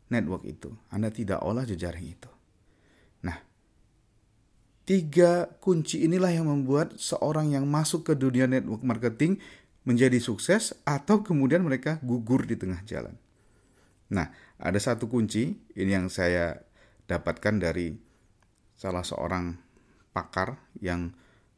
network 0.07 0.47
itu, 0.47 0.71
Anda 0.93 1.11
tidak 1.11 1.43
olah 1.43 1.67
jejaring 1.67 2.05
itu. 2.05 2.31
Nah, 3.25 3.41
tiga 4.87 5.51
kunci 5.59 6.05
inilah 6.05 6.31
yang 6.31 6.47
membuat 6.47 6.95
seorang 6.95 7.51
yang 7.51 7.67
masuk 7.67 8.07
ke 8.07 8.13
dunia 8.15 8.47
network 8.47 8.85
marketing 8.85 9.41
menjadi 9.83 10.21
sukses 10.21 10.77
atau 10.87 11.25
kemudian 11.25 11.65
mereka 11.65 11.99
gugur 12.05 12.47
di 12.47 12.55
tengah 12.55 12.79
jalan. 12.87 13.15
Nah, 14.07 14.31
ada 14.55 14.79
satu 14.79 15.11
kunci 15.11 15.59
ini 15.75 15.91
yang 15.91 16.07
saya 16.07 16.63
dapatkan 17.07 17.59
dari 17.59 17.99
salah 18.79 19.03
seorang 19.03 19.59
pakar 20.15 20.59
yang 20.79 21.11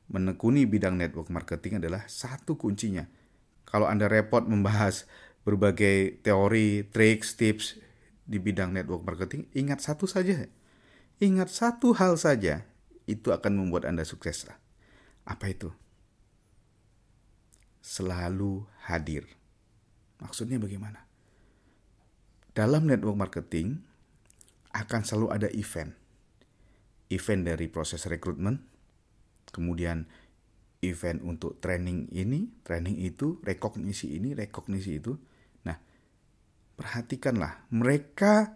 menekuni 0.09 0.65
bidang 0.65 0.97
network 0.97 1.29
marketing 1.29 1.77
adalah 1.77 2.09
satu 2.09 2.57
kuncinya. 2.57 3.05
Kalau 3.69 3.85
Anda 3.85 4.09
repot 4.09 4.49
membahas 4.49 5.05
berbagai 5.43 6.19
teori, 6.23 6.87
tricks, 6.89 7.35
tips 7.35 7.79
di 8.25 8.37
bidang 8.37 8.75
network 8.75 9.05
marketing, 9.05 9.47
ingat 9.55 9.81
satu 9.83 10.05
saja. 10.05 10.47
Ingat 11.19 11.51
satu 11.51 11.91
hal 11.97 12.15
saja, 12.15 12.63
itu 13.03 13.33
akan 13.33 13.59
membuat 13.59 13.89
Anda 13.89 14.07
sukses. 14.07 14.47
Apa 15.27 15.51
itu? 15.51 15.73
Selalu 17.83 18.63
hadir. 18.87 19.27
Maksudnya 20.19 20.59
bagaimana? 20.59 21.03
Dalam 22.55 22.87
network 22.87 23.17
marketing 23.17 23.83
akan 24.75 25.01
selalu 25.03 25.27
ada 25.31 25.47
event 25.55 25.95
event 27.09 27.41
dari 27.43 27.65
proses 27.67 28.05
rekrutmen, 28.05 28.61
kemudian 29.49 30.05
event 30.85 31.19
untuk 31.25 31.57
training 31.59 32.07
ini, 32.13 32.47
training 32.63 33.01
itu, 33.01 33.41
rekognisi 33.41 34.15
ini, 34.15 34.37
rekognisi 34.37 35.01
itu. 35.01 35.17
Perhatikanlah 36.79 37.67
mereka 37.75 38.55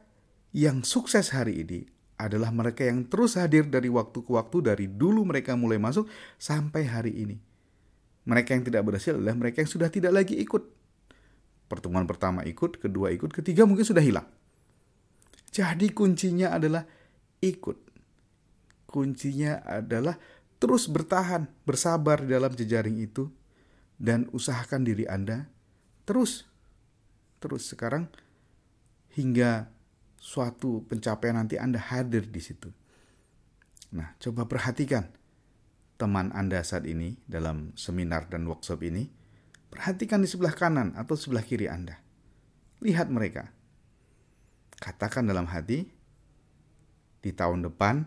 yang 0.56 0.88
sukses 0.88 1.36
hari 1.36 1.68
ini 1.68 1.84
adalah 2.16 2.56
mereka 2.56 2.88
yang 2.88 3.04
terus 3.12 3.36
hadir 3.36 3.68
dari 3.68 3.92
waktu 3.92 4.24
ke 4.24 4.32
waktu 4.32 4.58
dari 4.64 4.86
dulu 4.88 5.28
mereka 5.28 5.60
mulai 5.60 5.76
masuk 5.76 6.08
sampai 6.40 6.88
hari 6.88 7.12
ini. 7.12 7.36
Mereka 8.24 8.56
yang 8.56 8.64
tidak 8.64 8.88
berhasil 8.88 9.20
adalah 9.20 9.36
mereka 9.36 9.60
yang 9.60 9.68
sudah 9.68 9.92
tidak 9.92 10.16
lagi 10.16 10.40
ikut. 10.40 10.64
Pertemuan 11.68 12.08
pertama 12.08 12.48
ikut, 12.48 12.80
kedua 12.80 13.12
ikut, 13.12 13.36
ketiga 13.36 13.68
mungkin 13.68 13.84
sudah 13.84 14.00
hilang. 14.00 14.24
Jadi 15.52 15.92
kuncinya 15.92 16.56
adalah 16.56 16.88
ikut 17.44 17.84
kuncinya 18.94 19.66
adalah 19.66 20.22
terus 20.62 20.86
bertahan, 20.86 21.50
bersabar 21.66 22.22
di 22.22 22.30
dalam 22.30 22.54
jejaring 22.54 23.02
itu, 23.02 23.34
dan 23.98 24.30
usahakan 24.30 24.86
diri 24.86 25.10
Anda 25.10 25.50
terus, 26.06 26.46
terus 27.44 27.68
sekarang 27.68 28.08
hingga 29.20 29.68
suatu 30.16 30.88
pencapaian 30.88 31.36
nanti 31.36 31.60
Anda 31.60 31.84
hadir 31.84 32.24
di 32.24 32.40
situ. 32.40 32.72
Nah, 33.92 34.16
coba 34.24 34.48
perhatikan 34.48 35.12
teman 36.00 36.32
Anda 36.32 36.64
saat 36.64 36.88
ini 36.88 37.20
dalam 37.28 37.76
seminar 37.76 38.32
dan 38.32 38.48
workshop 38.48 38.80
ini. 38.88 39.12
Perhatikan 39.68 40.24
di 40.24 40.30
sebelah 40.32 40.56
kanan 40.56 40.96
atau 40.96 41.20
sebelah 41.20 41.44
kiri 41.44 41.68
Anda. 41.68 42.00
Lihat 42.80 43.12
mereka. 43.12 43.52
Katakan 44.80 45.28
dalam 45.28 45.50
hati, 45.52 45.90
di 47.24 47.32
tahun 47.32 47.66
depan 47.66 48.04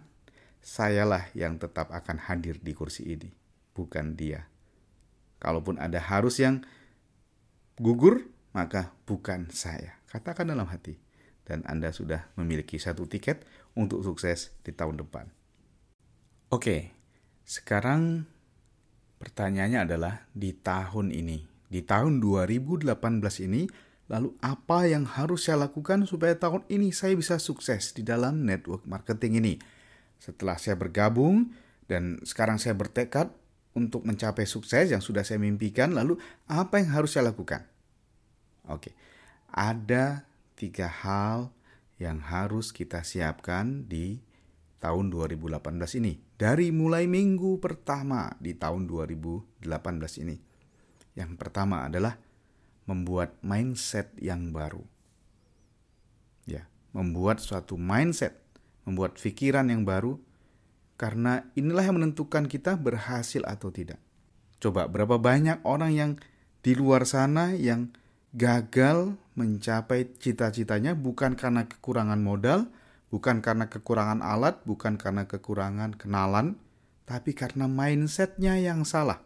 sayalah 0.61 1.27
yang 1.33 1.57
tetap 1.57 1.91
akan 1.91 2.21
hadir 2.29 2.61
di 2.61 2.77
kursi 2.77 3.17
ini, 3.17 3.33
bukan 3.73 4.15
dia. 4.15 4.47
Kalaupun 5.41 5.81
ada 5.81 5.99
harus 5.99 6.37
yang 6.39 6.63
gugur, 7.81 8.29
maka 8.57 8.97
bukan 9.05 9.53
saya. 9.53 10.01
Katakan 10.09 10.49
dalam 10.49 10.65
hati. 10.65 10.97
Dan 11.45 11.61
Anda 11.69 11.93
sudah 11.93 12.33
memiliki 12.41 12.81
satu 12.81 13.05
tiket 13.05 13.45
untuk 13.77 14.01
sukses 14.01 14.57
di 14.65 14.73
tahun 14.73 14.99
depan. 14.99 15.29
Oke, 16.51 16.91
sekarang 17.45 18.27
pertanyaannya 19.21 19.81
adalah 19.87 20.27
di 20.35 20.57
tahun 20.57 21.15
ini, 21.15 21.47
di 21.71 21.87
tahun 21.87 22.19
2018 22.19 22.83
ini, 23.47 23.69
lalu 24.11 24.35
apa 24.43 24.91
yang 24.91 25.07
harus 25.07 25.47
saya 25.47 25.71
lakukan 25.71 26.03
supaya 26.09 26.35
tahun 26.35 26.67
ini 26.67 26.91
saya 26.91 27.15
bisa 27.15 27.39
sukses 27.39 27.95
di 27.95 28.03
dalam 28.03 28.43
network 28.43 28.83
marketing 28.89 29.39
ini? 29.39 29.55
Setelah 30.19 30.59
saya 30.59 30.75
bergabung 30.75 31.55
dan 31.87 32.19
sekarang 32.27 32.59
saya 32.59 32.75
bertekad 32.75 33.31
untuk 33.79 34.03
mencapai 34.03 34.49
sukses 34.49 34.91
yang 34.91 35.05
sudah 35.05 35.23
saya 35.23 35.39
mimpikan, 35.39 35.95
lalu 35.95 36.19
apa 36.51 36.83
yang 36.83 36.91
harus 36.91 37.15
saya 37.15 37.31
lakukan? 37.31 37.76
Oke, 38.67 38.95
ada 39.51 40.27
tiga 40.59 40.91
hal 40.91 41.55
yang 41.97 42.21
harus 42.21 42.75
kita 42.75 43.07
siapkan 43.07 43.87
di 43.89 44.21
tahun 44.83 45.09
2018 45.11 46.01
ini. 46.03 46.21
Dari 46.37 46.69
mulai 46.69 47.09
minggu 47.09 47.57
pertama 47.63 48.29
di 48.37 48.53
tahun 48.53 48.85
2018 48.85 49.63
ini. 50.23 50.37
Yang 51.17 51.33
pertama 51.41 51.89
adalah 51.89 52.21
membuat 52.85 53.41
mindset 53.41 54.13
yang 54.21 54.53
baru. 54.53 54.85
Ya, 56.45 56.69
membuat 56.93 57.41
suatu 57.41 57.81
mindset 57.81 58.47
membuat 58.87 59.19
pikiran 59.19 59.67
yang 59.67 59.83
baru, 59.83 60.17
karena 60.97 61.45
inilah 61.59 61.85
yang 61.91 61.99
menentukan 61.99 62.47
kita 62.47 62.79
berhasil 62.79 63.43
atau 63.43 63.75
tidak. 63.75 63.99
Coba 64.63 64.89
berapa 64.89 65.21
banyak 65.21 65.61
orang 65.67 65.93
yang 65.93 66.11
di 66.63 66.73
luar 66.73 67.05
sana 67.05 67.53
yang 67.53 67.93
gagal 68.35 69.15
mencapai 69.37 70.11
cita-citanya 70.17 70.97
bukan 70.97 71.37
karena 71.39 71.69
kekurangan 71.69 72.19
modal, 72.19 72.67
bukan 73.13 73.45
karena 73.45 73.69
kekurangan 73.69 74.25
alat, 74.25 74.59
bukan 74.65 74.99
karena 74.99 75.29
kekurangan 75.29 75.95
kenalan, 75.95 76.57
tapi 77.07 77.37
karena 77.37 77.69
mindsetnya 77.71 78.57
yang 78.59 78.83
salah. 78.89 79.23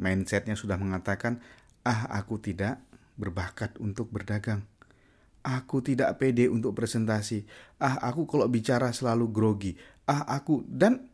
Mindsetnya 0.00 0.54
sudah 0.54 0.76
mengatakan, 0.78 1.40
ah 1.82 2.08
aku 2.12 2.38
tidak 2.40 2.80
berbakat 3.16 3.80
untuk 3.80 4.12
berdagang 4.12 4.64
Aku 5.46 5.78
tidak 5.78 6.18
pede 6.18 6.50
untuk 6.50 6.74
presentasi. 6.74 7.46
Ah, 7.78 8.02
aku 8.02 8.26
kalau 8.26 8.50
bicara 8.50 8.90
selalu 8.90 9.30
grogi. 9.30 9.72
Ah, 10.02 10.26
aku 10.26 10.66
dan 10.66 11.06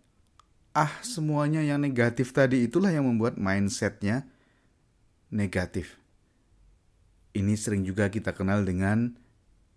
ah 0.73 0.89
semuanya 1.05 1.61
yang 1.61 1.85
negatif 1.85 2.33
tadi 2.33 2.65
itulah 2.65 2.89
yang 2.89 3.05
membuat 3.05 3.37
mindsetnya 3.37 4.25
negatif. 5.29 6.01
Ini 7.33 7.55
sering 7.57 7.83
juga 7.89 8.13
kita 8.13 8.37
kenal 8.37 8.65
dengan 8.65 9.17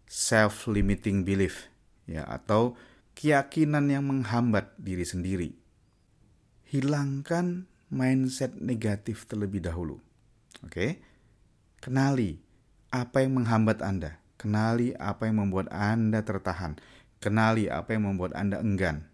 self-limiting 0.06 1.24
belief, 1.24 1.72
ya 2.06 2.28
atau 2.28 2.76
keyakinan 3.16 3.88
yang 3.88 4.06
menghambat 4.06 4.76
diri 4.76 5.08
sendiri. 5.08 5.50
Hilangkan 6.68 7.72
mindset 7.88 8.60
negatif 8.60 9.24
terlebih 9.26 9.64
dahulu. 9.64 10.04
Oke? 10.68 11.00
Kenali 11.80 12.44
apa 12.92 13.24
yang 13.24 13.40
menghambat 13.40 13.80
Anda 13.80 14.20
Kenali 14.36 14.92
apa 15.00 15.26
yang 15.26 15.42
membuat 15.48 15.72
Anda 15.72 16.22
tertahan. 16.22 16.76
Kenali 17.24 17.72
apa 17.72 17.96
yang 17.96 18.12
membuat 18.12 18.36
Anda 18.36 18.60
enggan. 18.60 19.08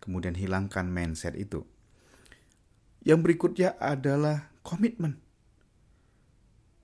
Kemudian 0.00 0.32
hilangkan 0.32 0.88
mindset 0.88 1.36
itu. 1.36 1.68
Yang 3.04 3.18
berikutnya 3.22 3.76
adalah 3.76 4.50
komitmen. 4.64 5.20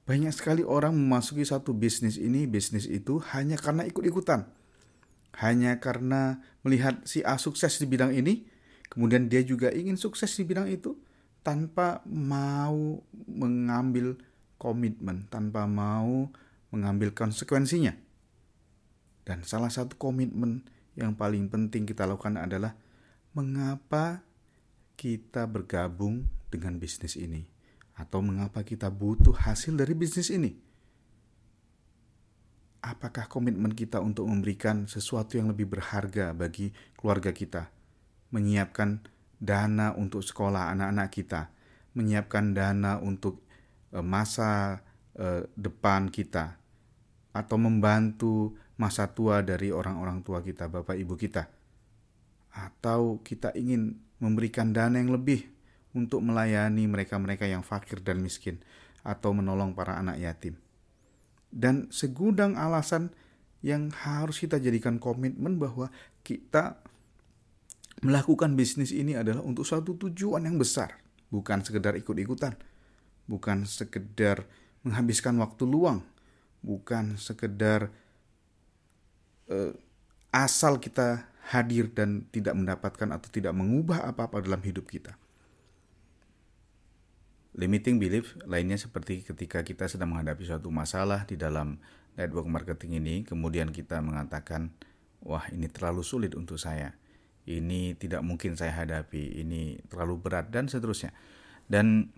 Banyak 0.05 0.37
sekali 0.37 0.61
orang 0.61 0.93
memasuki 0.93 1.49
satu 1.49 1.73
bisnis 1.73 2.21
ini, 2.21 2.45
bisnis 2.45 2.85
itu 2.85 3.25
hanya 3.33 3.57
karena 3.57 3.89
ikut-ikutan. 3.89 4.45
Hanya 5.41 5.81
karena 5.81 6.45
melihat 6.61 7.01
si 7.09 7.25
A 7.25 7.41
sukses 7.41 7.81
di 7.81 7.89
bidang 7.89 8.13
ini, 8.13 8.45
kemudian 8.93 9.33
dia 9.33 9.41
juga 9.41 9.73
ingin 9.73 9.97
sukses 9.97 10.29
di 10.37 10.45
bidang 10.45 10.69
itu 10.69 11.01
tanpa 11.41 12.05
mau 12.05 13.01
mengambil 13.25 14.21
komitmen, 14.61 15.25
tanpa 15.33 15.65
mau 15.65 16.29
mengambil 16.69 17.17
konsekuensinya. 17.17 17.97
Dan 19.25 19.41
salah 19.41 19.73
satu 19.73 19.97
komitmen 19.97 20.69
yang 21.01 21.17
paling 21.17 21.49
penting 21.49 21.89
kita 21.89 22.05
lakukan 22.05 22.37
adalah 22.37 22.77
mengapa 23.33 24.21
kita 25.01 25.49
bergabung 25.49 26.29
dengan 26.53 26.77
bisnis 26.77 27.17
ini 27.17 27.54
atau 27.95 28.19
mengapa 28.21 28.67
kita 28.67 28.91
butuh 28.91 29.35
hasil 29.35 29.79
dari 29.79 29.95
bisnis 29.95 30.31
ini. 30.35 30.51
Apakah 32.85 33.31
komitmen 33.31 33.73
kita 33.73 34.03
untuk 34.03 34.29
memberikan 34.29 34.85
sesuatu 34.85 35.41
yang 35.41 35.49
lebih 35.49 35.73
berharga 35.73 36.37
bagi 36.37 36.69
keluarga 36.99 37.33
kita, 37.33 37.73
menyiapkan 38.29 39.01
dana 39.41 39.97
untuk 39.97 40.21
sekolah 40.21 40.75
anak-anak 40.77 41.09
kita, 41.09 41.49
menyiapkan 41.97 42.53
dana 42.53 43.01
untuk 43.01 43.41
eh, 43.95 44.05
masa 44.05 44.85
eh, 45.17 45.49
depan 45.57 46.13
kita, 46.13 46.61
atau 47.33 47.57
membantu 47.57 48.53
masa 48.77 49.09
tua 49.09 49.41
dari 49.41 49.71
orang-orang 49.73 50.21
tua 50.21 50.45
kita, 50.45 50.69
bapak 50.69 50.99
ibu 50.99 51.15
kita, 51.17 51.49
atau 52.53 53.23
kita 53.23 53.55
ingin 53.57 53.97
memberikan 54.21 54.77
dana 54.77 55.01
yang 55.01 55.15
lebih 55.15 55.54
untuk 55.95 56.21
melayani 56.21 56.91
mereka-mereka 56.91 57.47
yang 57.47 57.63
fakir 57.63 58.03
dan 58.03 58.21
miskin, 58.21 58.59
atau 59.07 59.31
menolong 59.31 59.73
para 59.73 59.97
anak 59.97 60.19
yatim, 60.19 60.59
dan 61.55 61.87
segudang 61.95 62.59
alasan 62.59 63.15
yang 63.65 63.89
harus 64.05 64.43
kita 64.43 64.61
jadikan 64.61 65.01
komitmen 65.01 65.57
bahwa 65.57 65.89
kita 66.21 66.85
melakukan 68.05 68.53
bisnis 68.53 68.93
ini 68.93 69.17
adalah 69.17 69.41
untuk 69.41 69.65
suatu 69.65 69.97
tujuan 69.97 70.45
yang 70.45 70.61
besar, 70.61 71.01
bukan 71.33 71.65
sekedar 71.65 71.97
ikut-ikutan, 71.97 72.59
bukan 73.25 73.65
sekedar 73.65 74.45
menghabiskan 74.85 75.41
waktu 75.41 75.65
luang, 75.65 76.05
bukan 76.61 77.17
sekedar 77.17 77.89
uh, 79.49 79.73
asal 80.29 80.77
kita 80.77 81.29
hadir 81.55 81.89
dan 81.93 82.29
tidak 82.29 82.57
mendapatkan 82.57 83.09
atau 83.09 83.29
tidak 83.33 83.57
mengubah 83.57 84.05
apa-apa 84.05 84.45
dalam 84.45 84.61
hidup 84.61 84.85
kita. 84.89 85.17
Limiting 87.55 88.03
belief 88.03 88.35
lainnya 88.51 88.75
seperti 88.75 89.23
ketika 89.23 89.63
kita 89.63 89.87
sedang 89.87 90.11
menghadapi 90.11 90.43
suatu 90.43 90.75
masalah 90.75 91.23
di 91.23 91.39
dalam 91.39 91.79
network 92.19 92.51
marketing 92.51 92.99
ini, 92.99 93.15
kemudian 93.23 93.71
kita 93.71 94.03
mengatakan, 94.03 94.75
wah 95.23 95.47
ini 95.55 95.71
terlalu 95.71 96.03
sulit 96.03 96.35
untuk 96.35 96.59
saya, 96.59 96.99
ini 97.47 97.95
tidak 97.95 98.27
mungkin 98.27 98.59
saya 98.59 98.75
hadapi, 98.75 99.39
ini 99.39 99.79
terlalu 99.87 100.19
berat 100.19 100.51
dan 100.51 100.67
seterusnya. 100.67 101.15
Dan 101.71 102.11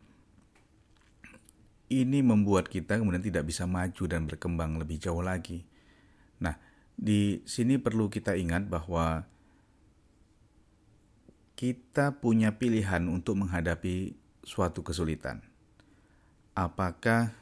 ini 1.87 2.19
membuat 2.25 2.67
kita 2.67 2.99
kemudian 2.99 3.23
tidak 3.23 3.47
bisa 3.47 3.69
maju 3.69 4.05
dan 4.11 4.27
berkembang 4.27 4.81
lebih 4.81 4.99
jauh 4.99 5.23
lagi. 5.23 5.63
Nah, 6.43 6.59
di 6.97 7.45
sini 7.47 7.79
perlu 7.79 8.11
kita 8.11 8.35
ingat 8.35 8.67
bahwa 8.67 9.29
kita 11.57 12.21
punya 12.21 12.57
pilihan 12.57 13.07
untuk 13.09 13.41
menghadapi 13.41 14.26
suatu 14.47 14.87
kesulitan. 14.87 15.43
Apakah 16.55 17.35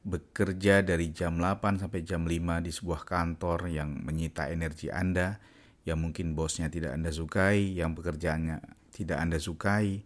bekerja 0.00 0.80
dari 0.80 1.12
jam 1.12 1.36
8 1.36 1.84
sampai 1.84 2.00
jam 2.02 2.24
5 2.24 2.64
di 2.64 2.72
sebuah 2.72 3.04
kantor 3.04 3.68
yang 3.68 4.00
menyita 4.00 4.48
energi 4.48 4.88
Anda, 4.88 5.36
yang 5.84 6.00
mungkin 6.00 6.32
bosnya 6.32 6.72
tidak 6.72 6.96
Anda 6.96 7.12
sukai, 7.12 7.76
yang 7.76 7.92
pekerjaannya 7.92 8.64
tidak 8.96 9.18
Anda 9.20 9.36
sukai, 9.36 10.02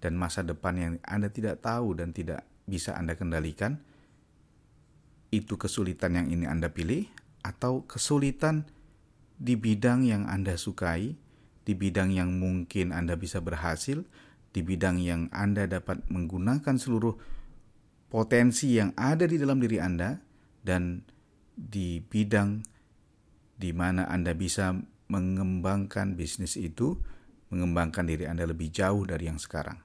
dan 0.00 0.16
masa 0.16 0.40
depan 0.40 0.74
yang 0.80 0.94
Anda 1.04 1.28
tidak 1.28 1.60
tahu 1.60 2.00
dan 2.00 2.16
tidak 2.16 2.48
bisa 2.64 2.96
Anda 2.96 3.14
kendalikan? 3.14 3.84
Itu 5.28 5.60
kesulitan 5.60 6.16
yang 6.16 6.26
ini 6.32 6.48
Anda 6.48 6.72
pilih 6.72 7.06
atau 7.44 7.84
kesulitan 7.84 8.66
di 9.36 9.54
bidang 9.54 10.08
yang 10.08 10.26
Anda 10.26 10.58
sukai 10.58 11.14
di 11.70 11.78
bidang 11.78 12.10
yang 12.10 12.40
mungkin 12.40 12.90
Anda 12.90 13.14
bisa 13.14 13.38
berhasil, 13.38 14.02
di 14.50 14.60
bidang 14.66 14.98
yang 14.98 15.30
Anda 15.30 15.70
dapat 15.70 16.10
menggunakan 16.10 16.74
seluruh 16.74 17.14
potensi 18.10 18.74
yang 18.74 18.90
ada 18.98 19.24
di 19.30 19.38
dalam 19.38 19.62
diri 19.62 19.78
Anda, 19.78 20.18
dan 20.60 21.06
di 21.54 22.02
bidang 22.02 22.60
di 23.60 23.70
mana 23.70 24.10
Anda 24.10 24.34
bisa 24.34 24.74
mengembangkan 25.10 26.18
bisnis 26.18 26.58
itu, 26.58 26.98
mengembangkan 27.54 28.06
diri 28.06 28.26
Anda 28.26 28.46
lebih 28.50 28.74
jauh 28.74 29.06
dari 29.06 29.30
yang 29.30 29.38
sekarang. 29.38 29.78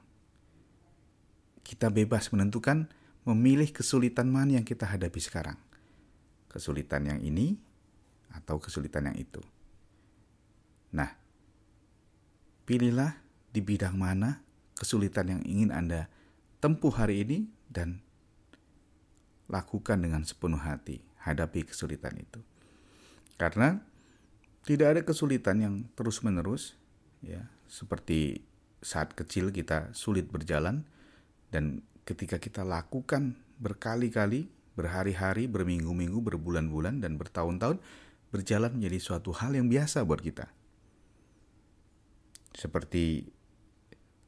Kita 1.65 1.89
bebas 1.89 2.29
menentukan 2.29 2.89
memilih 3.25 3.73
kesulitan 3.73 4.29
mana 4.29 4.61
yang 4.61 4.65
kita 4.65 4.85
hadapi 4.85 5.17
sekarang. 5.17 5.57
Kesulitan 6.45 7.09
yang 7.09 7.19
ini 7.25 7.57
atau 8.31 8.61
kesulitan 8.61 9.09
yang 9.09 9.17
itu. 9.17 9.41
Nah, 10.93 11.09
pilihlah 12.69 13.17
di 13.49 13.59
bidang 13.65 13.97
mana 13.97 14.44
kesulitan 14.85 15.33
yang 15.33 15.41
ingin 15.41 15.73
Anda 15.73 16.05
tempuh 16.61 16.93
hari 16.93 17.25
ini 17.25 17.49
dan 17.65 18.05
lakukan 19.49 19.97
dengan 19.97 20.21
sepenuh 20.21 20.61
hati, 20.61 21.01
hadapi 21.25 21.65
kesulitan 21.65 22.13
itu. 22.21 22.37
Karena 23.41 23.81
tidak 24.61 24.87
ada 24.93 25.01
kesulitan 25.01 25.57
yang 25.57 25.75
terus-menerus 25.97 26.77
ya, 27.25 27.49
seperti 27.65 28.45
saat 28.85 29.17
kecil 29.17 29.49
kita 29.49 29.89
sulit 29.97 30.29
berjalan 30.29 30.85
dan 31.49 31.81
ketika 32.05 32.37
kita 32.37 32.61
lakukan 32.61 33.41
berkali-kali, 33.57 34.45
berhari-hari, 34.77 35.49
berminggu-minggu, 35.49 36.21
berbulan-bulan 36.21 37.01
dan 37.01 37.17
bertahun-tahun 37.17 37.81
berjalan 38.29 38.77
menjadi 38.77 39.01
suatu 39.01 39.33
hal 39.33 39.57
yang 39.57 39.65
biasa 39.65 40.05
buat 40.05 40.21
kita 40.21 40.45
seperti 42.55 43.27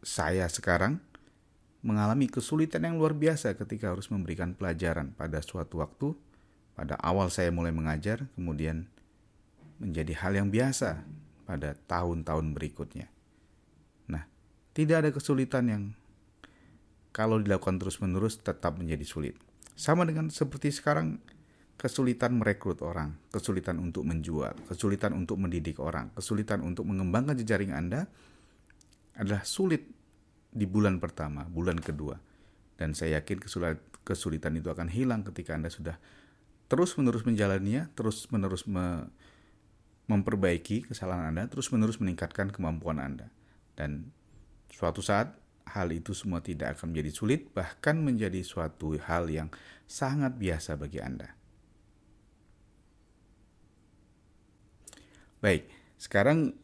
saya 0.08 0.48
sekarang 0.48 1.04
mengalami 1.84 2.32
kesulitan 2.32 2.88
yang 2.88 2.96
luar 2.96 3.12
biasa 3.12 3.60
ketika 3.60 3.92
harus 3.92 4.08
memberikan 4.08 4.56
pelajaran 4.56 5.12
pada 5.12 5.44
suatu 5.44 5.84
waktu. 5.84 6.16
Pada 6.80 6.96
awal 7.04 7.28
saya 7.28 7.52
mulai 7.52 7.74
mengajar, 7.76 8.30
kemudian 8.38 8.88
menjadi 9.84 10.14
hal 10.24 10.38
yang 10.38 10.48
biasa 10.48 11.04
pada 11.44 11.76
tahun-tahun 11.90 12.54
berikutnya. 12.54 13.10
Nah, 14.08 14.24
tidak 14.72 14.96
ada 15.04 15.10
kesulitan 15.12 15.66
yang 15.68 15.84
kalau 17.12 17.42
dilakukan 17.42 17.82
terus-menerus 17.82 18.40
tetap 18.40 18.78
menjadi 18.78 19.04
sulit. 19.04 19.36
Sama 19.74 20.06
dengan 20.06 20.30
seperti 20.30 20.70
sekarang 20.70 21.18
kesulitan 21.82 22.38
merekrut 22.38 22.86
orang, 22.86 23.18
kesulitan 23.34 23.82
untuk 23.82 24.06
menjual, 24.06 24.54
kesulitan 24.70 25.18
untuk 25.18 25.42
mendidik 25.42 25.82
orang, 25.82 26.14
kesulitan 26.14 26.62
untuk 26.62 26.86
mengembangkan 26.86 27.42
jejaring 27.42 27.74
Anda 27.74 28.06
adalah 29.18 29.42
sulit 29.42 29.97
di 30.58 30.66
bulan 30.66 30.98
pertama, 30.98 31.46
bulan 31.46 31.78
kedua. 31.78 32.18
Dan 32.74 32.98
saya 32.98 33.22
yakin 33.22 33.38
kesulitan 34.02 34.58
itu 34.58 34.74
akan 34.74 34.90
hilang 34.90 35.22
ketika 35.22 35.54
Anda 35.54 35.70
sudah 35.70 36.02
terus-menerus 36.68 37.24
menjalaninya, 37.24 37.94
terus-menerus 37.94 38.66
me 38.66 39.08
memperbaiki 40.08 40.88
kesalahan 40.88 41.36
Anda, 41.36 41.52
terus-menerus 41.52 42.00
meningkatkan 42.00 42.48
kemampuan 42.50 42.98
Anda. 43.04 43.28
Dan 43.76 44.16
suatu 44.72 45.04
saat 45.04 45.36
hal 45.68 45.92
itu 45.92 46.16
semua 46.16 46.40
tidak 46.40 46.80
akan 46.80 46.96
menjadi 46.96 47.12
sulit, 47.12 47.52
bahkan 47.52 48.00
menjadi 48.00 48.40
suatu 48.40 48.96
hal 48.96 49.28
yang 49.28 49.52
sangat 49.84 50.40
biasa 50.40 50.80
bagi 50.80 51.04
Anda. 51.04 51.36
Baik, 55.44 55.68
sekarang 56.00 56.56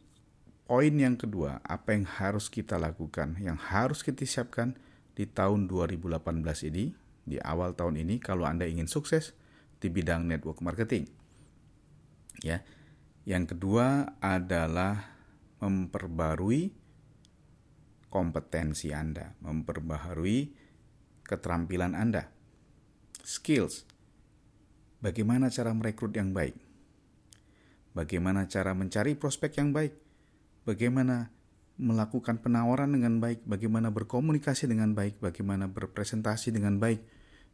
poin 0.64 0.92
yang 0.92 1.16
kedua, 1.16 1.60
apa 1.64 1.92
yang 1.92 2.08
harus 2.08 2.48
kita 2.48 2.80
lakukan, 2.80 3.36
yang 3.40 3.56
harus 3.56 4.00
kita 4.00 4.24
siapkan 4.24 4.76
di 5.14 5.28
tahun 5.28 5.68
2018 5.70 6.20
ini, 6.72 6.96
di 7.24 7.40
awal 7.40 7.76
tahun 7.76 8.00
ini 8.00 8.20
kalau 8.20 8.48
Anda 8.48 8.68
ingin 8.68 8.88
sukses 8.88 9.36
di 9.78 9.88
bidang 9.92 10.24
network 10.28 10.60
marketing. 10.64 11.08
Ya. 12.40 12.64
Yang 13.24 13.56
kedua 13.56 14.18
adalah 14.20 15.16
memperbarui 15.64 16.76
kompetensi 18.12 18.92
Anda, 18.92 19.32
memperbaharui 19.40 20.52
keterampilan 21.24 21.96
Anda. 21.96 22.28
Skills. 23.24 23.88
Bagaimana 25.00 25.48
cara 25.48 25.72
merekrut 25.72 26.12
yang 26.12 26.36
baik? 26.36 26.64
bagaimana 27.94 28.50
cara 28.50 28.74
mencari 28.74 29.14
prospek 29.14 29.62
yang 29.62 29.70
baik, 29.70 29.94
bagaimana 30.64 31.30
melakukan 31.80 32.38
penawaran 32.38 32.92
dengan 32.94 33.18
baik, 33.18 33.42
bagaimana 33.46 33.90
berkomunikasi 33.90 34.70
dengan 34.70 34.94
baik, 34.94 35.18
bagaimana 35.18 35.66
berpresentasi 35.66 36.54
dengan 36.54 36.78
baik, 36.78 37.02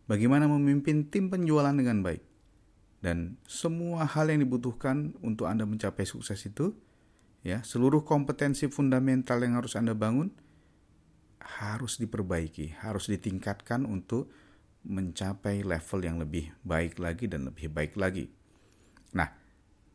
bagaimana 0.07 0.45
memimpin 0.51 1.09
tim 1.09 1.33
penjualan 1.33 1.73
dengan 1.73 2.05
baik. 2.05 2.21
Dan 3.01 3.41
semua 3.49 4.05
hal 4.05 4.29
yang 4.29 4.45
dibutuhkan 4.45 5.17
untuk 5.25 5.49
Anda 5.49 5.65
mencapai 5.65 6.05
sukses 6.05 6.45
itu, 6.45 6.77
ya, 7.41 7.65
seluruh 7.65 8.05
kompetensi 8.05 8.69
fundamental 8.69 9.41
yang 9.41 9.57
harus 9.57 9.73
Anda 9.73 9.97
bangun 9.97 10.29
harus 11.41 11.97
diperbaiki, 11.97 12.77
harus 12.85 13.09
ditingkatkan 13.09 13.89
untuk 13.89 14.29
mencapai 14.85 15.65
level 15.65 16.01
yang 16.05 16.17
lebih 16.21 16.53
baik 16.65 17.01
lagi 17.01 17.29
dan 17.29 17.49
lebih 17.49 17.73
baik 17.73 17.97
lagi. 17.97 18.29
Nah, 19.17 19.29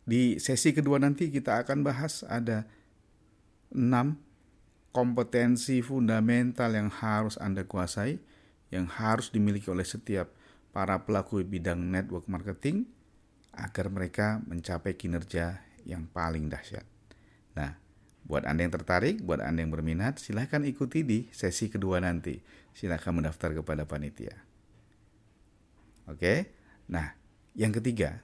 di 0.05 0.37
sesi 0.37 0.73
kedua 0.73 1.01
nanti 1.01 1.33
kita 1.33 1.65
akan 1.65 1.81
bahas 1.81 2.21
ada 2.25 2.69
enam 3.73 4.19
kompetensi 4.95 5.83
fundamental 5.83 6.71
yang 6.71 6.87
harus 6.87 7.35
Anda 7.41 7.67
kuasai, 7.67 8.21
yang 8.71 8.87
harus 8.87 9.31
dimiliki 9.31 9.67
oleh 9.67 9.83
setiap 9.83 10.31
para 10.75 11.03
pelaku 11.07 11.43
bidang 11.43 11.79
network 11.79 12.27
marketing 12.27 12.87
agar 13.55 13.87
mereka 13.87 14.43
mencapai 14.43 14.99
kinerja 14.99 15.63
yang 15.87 16.07
paling 16.11 16.51
dahsyat. 16.51 16.83
Nah, 17.55 17.79
buat 18.27 18.43
Anda 18.43 18.67
yang 18.67 18.73
tertarik, 18.75 19.23
buat 19.23 19.39
Anda 19.39 19.63
yang 19.63 19.71
berminat, 19.71 20.19
silahkan 20.19 20.65
ikuti 20.67 21.05
di 21.07 21.29
sesi 21.31 21.71
kedua 21.71 22.03
nanti. 22.03 22.41
Silahkan 22.75 23.15
mendaftar 23.15 23.55
kepada 23.55 23.87
panitia. 23.87 24.35
Oke, 26.11 26.51
nah 26.91 27.15
yang 27.55 27.71
ketiga, 27.71 28.21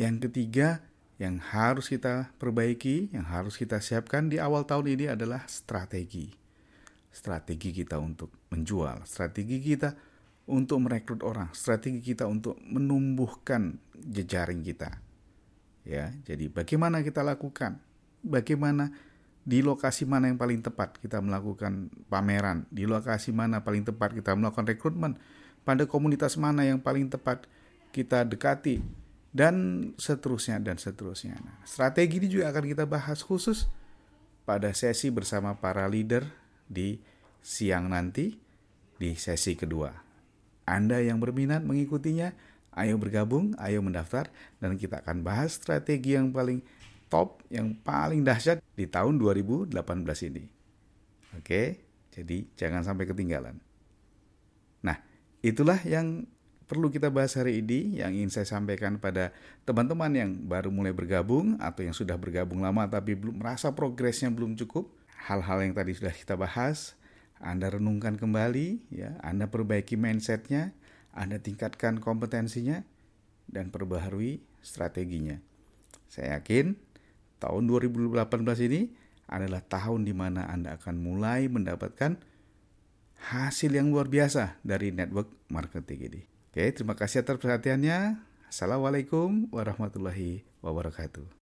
yang 0.00 0.16
ketiga 0.16 0.80
yang 1.16 1.40
harus 1.40 1.88
kita 1.88 2.28
perbaiki, 2.36 3.08
yang 3.12 3.24
harus 3.24 3.56
kita 3.56 3.80
siapkan 3.80 4.28
di 4.28 4.36
awal 4.36 4.68
tahun 4.68 4.92
ini 4.92 5.16
adalah 5.16 5.48
strategi. 5.48 6.28
Strategi 7.08 7.72
kita 7.72 7.96
untuk 7.96 8.28
menjual, 8.52 9.08
strategi 9.08 9.56
kita 9.56 9.96
untuk 10.46 10.84
merekrut 10.84 11.24
orang, 11.24 11.48
strategi 11.56 12.04
kita 12.04 12.28
untuk 12.28 12.60
menumbuhkan 12.60 13.80
jejaring 13.96 14.60
kita. 14.60 15.00
Ya, 15.88 16.12
jadi 16.28 16.52
bagaimana 16.52 17.00
kita 17.00 17.24
lakukan? 17.24 17.80
Bagaimana 18.20 18.92
di 19.46 19.64
lokasi 19.64 20.04
mana 20.04 20.28
yang 20.28 20.36
paling 20.36 20.60
tepat 20.60 21.00
kita 21.00 21.24
melakukan 21.24 21.88
pameran, 22.12 22.68
di 22.68 22.84
lokasi 22.84 23.32
mana 23.32 23.64
paling 23.64 23.88
tepat 23.88 24.12
kita 24.12 24.36
melakukan 24.36 24.68
rekrutmen, 24.68 25.16
pada 25.64 25.88
komunitas 25.88 26.36
mana 26.36 26.68
yang 26.68 26.76
paling 26.76 27.08
tepat 27.08 27.48
kita 27.94 28.28
dekati 28.28 29.05
dan 29.36 29.54
seterusnya 30.00 30.56
dan 30.64 30.80
seterusnya. 30.80 31.36
Nah, 31.36 31.60
strategi 31.68 32.16
ini 32.16 32.32
juga 32.32 32.56
akan 32.56 32.64
kita 32.72 32.88
bahas 32.88 33.20
khusus 33.20 33.68
pada 34.48 34.72
sesi 34.72 35.12
bersama 35.12 35.52
para 35.60 35.84
leader 35.84 36.24
di 36.64 36.96
siang 37.44 37.92
nanti 37.92 38.32
di 38.96 39.12
sesi 39.12 39.52
kedua. 39.52 39.92
Anda 40.64 41.04
yang 41.04 41.20
berminat 41.20 41.68
mengikutinya, 41.68 42.32
ayo 42.80 42.96
bergabung, 42.96 43.52
ayo 43.60 43.84
mendaftar 43.84 44.32
dan 44.56 44.80
kita 44.80 45.04
akan 45.04 45.20
bahas 45.20 45.60
strategi 45.60 46.16
yang 46.16 46.32
paling 46.32 46.64
top, 47.12 47.44
yang 47.52 47.76
paling 47.84 48.24
dahsyat 48.24 48.64
di 48.72 48.88
tahun 48.88 49.20
2018 49.20 49.76
ini. 50.32 50.44
Oke, 51.36 51.84
jadi 52.08 52.48
jangan 52.56 52.88
sampai 52.88 53.04
ketinggalan. 53.04 53.60
Nah, 54.80 54.96
itulah 55.44 55.76
yang 55.84 56.24
perlu 56.66 56.90
kita 56.90 57.14
bahas 57.14 57.38
hari 57.38 57.62
ini 57.62 58.02
yang 58.02 58.10
ingin 58.10 58.30
saya 58.30 58.46
sampaikan 58.46 58.98
pada 58.98 59.30
teman-teman 59.62 60.10
yang 60.10 60.30
baru 60.34 60.74
mulai 60.74 60.90
bergabung 60.90 61.54
atau 61.62 61.86
yang 61.86 61.94
sudah 61.94 62.18
bergabung 62.18 62.66
lama 62.66 62.90
tapi 62.90 63.14
belum 63.14 63.38
merasa 63.38 63.70
progresnya 63.70 64.28
belum 64.34 64.58
cukup. 64.58 64.90
Hal-hal 65.26 65.62
yang 65.62 65.74
tadi 65.74 65.94
sudah 65.94 66.14
kita 66.14 66.38
bahas, 66.38 66.94
Anda 67.42 67.70
renungkan 67.70 68.14
kembali, 68.14 68.94
ya, 68.94 69.18
Anda 69.22 69.50
perbaiki 69.50 69.98
mindsetnya, 69.98 70.70
Anda 71.10 71.42
tingkatkan 71.42 71.98
kompetensinya, 71.98 72.86
dan 73.50 73.70
perbaharui 73.70 74.42
strateginya. 74.62 75.38
Saya 76.06 76.38
yakin 76.38 76.78
tahun 77.42 77.62
2018 77.66 78.22
ini 78.70 78.90
adalah 79.26 79.62
tahun 79.62 80.06
di 80.06 80.14
mana 80.14 80.46
Anda 80.46 80.78
akan 80.78 80.94
mulai 80.98 81.50
mendapatkan 81.50 82.18
hasil 83.34 83.74
yang 83.74 83.90
luar 83.90 84.06
biasa 84.06 84.62
dari 84.62 84.94
network 84.94 85.30
marketing 85.50 86.00
ini. 86.12 86.35
Oke, 86.56 86.72
terima 86.72 86.96
kasih 86.96 87.20
atas 87.20 87.36
perhatiannya. 87.36 88.16
Assalamualaikum 88.48 89.44
warahmatullahi 89.52 90.40
wabarakatuh. 90.64 91.35